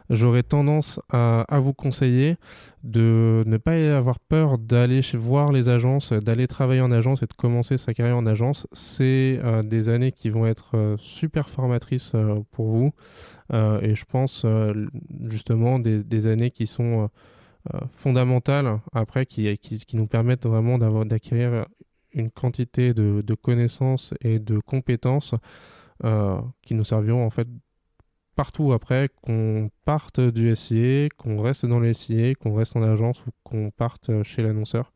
j'aurais 0.10 0.42
tendance 0.42 1.00
à, 1.10 1.46
vous 1.60 1.74
conseiller 1.74 2.38
de 2.84 3.44
ne 3.46 3.58
pas 3.58 3.74
avoir 3.96 4.20
peur 4.20 4.58
d'aller 4.58 5.02
voir 5.14 5.52
les 5.52 5.70
agences, 5.70 6.14
d'aller 6.14 6.48
travailler 6.48 6.82
en 6.82 6.92
agence 6.92 7.22
et 7.22 7.28
de 7.28 7.34
commencer 7.34 7.78
sa 7.78 7.94
carrière 7.94 8.18
en 8.18 8.26
agence. 8.26 8.66
C'est 8.72 9.40
euh, 9.44 9.62
des 9.62 9.90
années 9.90 10.12
qui 10.12 10.30
vont 10.30 10.48
être 10.48 10.96
super 10.98 11.50
formatrices 11.50 12.14
pour 12.52 12.68
vous 12.70 12.92
et 13.84 13.96
je 13.96 14.06
pense 14.06 14.46
justement 15.26 15.78
des, 15.78 16.28
années 16.28 16.52
qui 16.52 16.66
sont 16.66 17.10
fondamentales 17.94 18.80
après, 18.94 19.26
qui, 19.26 19.58
qui, 19.58 19.96
nous 19.96 20.08
permettent 20.08 20.46
vraiment 20.46 20.78
d'acquérir 20.78 21.66
une 22.14 22.30
quantité 22.30 22.94
de, 22.94 23.22
de 23.22 23.34
connaissances 23.34 24.14
et 24.22 24.40
de 24.40 24.60
compétences 24.60 25.36
euh, 26.04 26.42
qui 26.64 26.74
nous 26.74 26.84
serviront 26.84 27.26
en 27.26 27.30
fait 27.30 27.48
partout 28.36 28.74
après, 28.74 29.10
qu'on 29.22 29.70
parte 29.86 30.20
du 30.20 30.56
SIA, 30.56 31.10
qu'on 31.18 31.40
reste 31.40 31.66
dans 31.66 31.80
le 31.80 31.94
SIA, 31.94 32.34
qu'on 32.36 32.56
reste 32.56 32.76
en 32.76 32.82
agence 32.82 33.24
ou 33.28 33.30
qu'on 33.44 33.70
parte 33.70 34.24
chez 34.24 34.42
l'annonceur. 34.42 34.94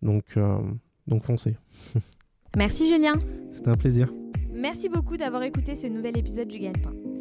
Donc, 0.00 0.24
euh, 0.36 0.58
donc 1.06 1.24
foncez. 1.24 1.56
Merci 2.56 2.88
Julien. 2.88 3.12
C'était 3.50 3.68
un 3.68 3.74
plaisir. 3.74 4.12
Merci 4.52 4.88
beaucoup 4.88 5.16
d'avoir 5.16 5.42
écouté 5.42 5.76
ce 5.76 5.86
nouvel 5.86 6.16
épisode 6.16 6.48
du 6.48 6.58
Gagne-Pain. 6.58 7.09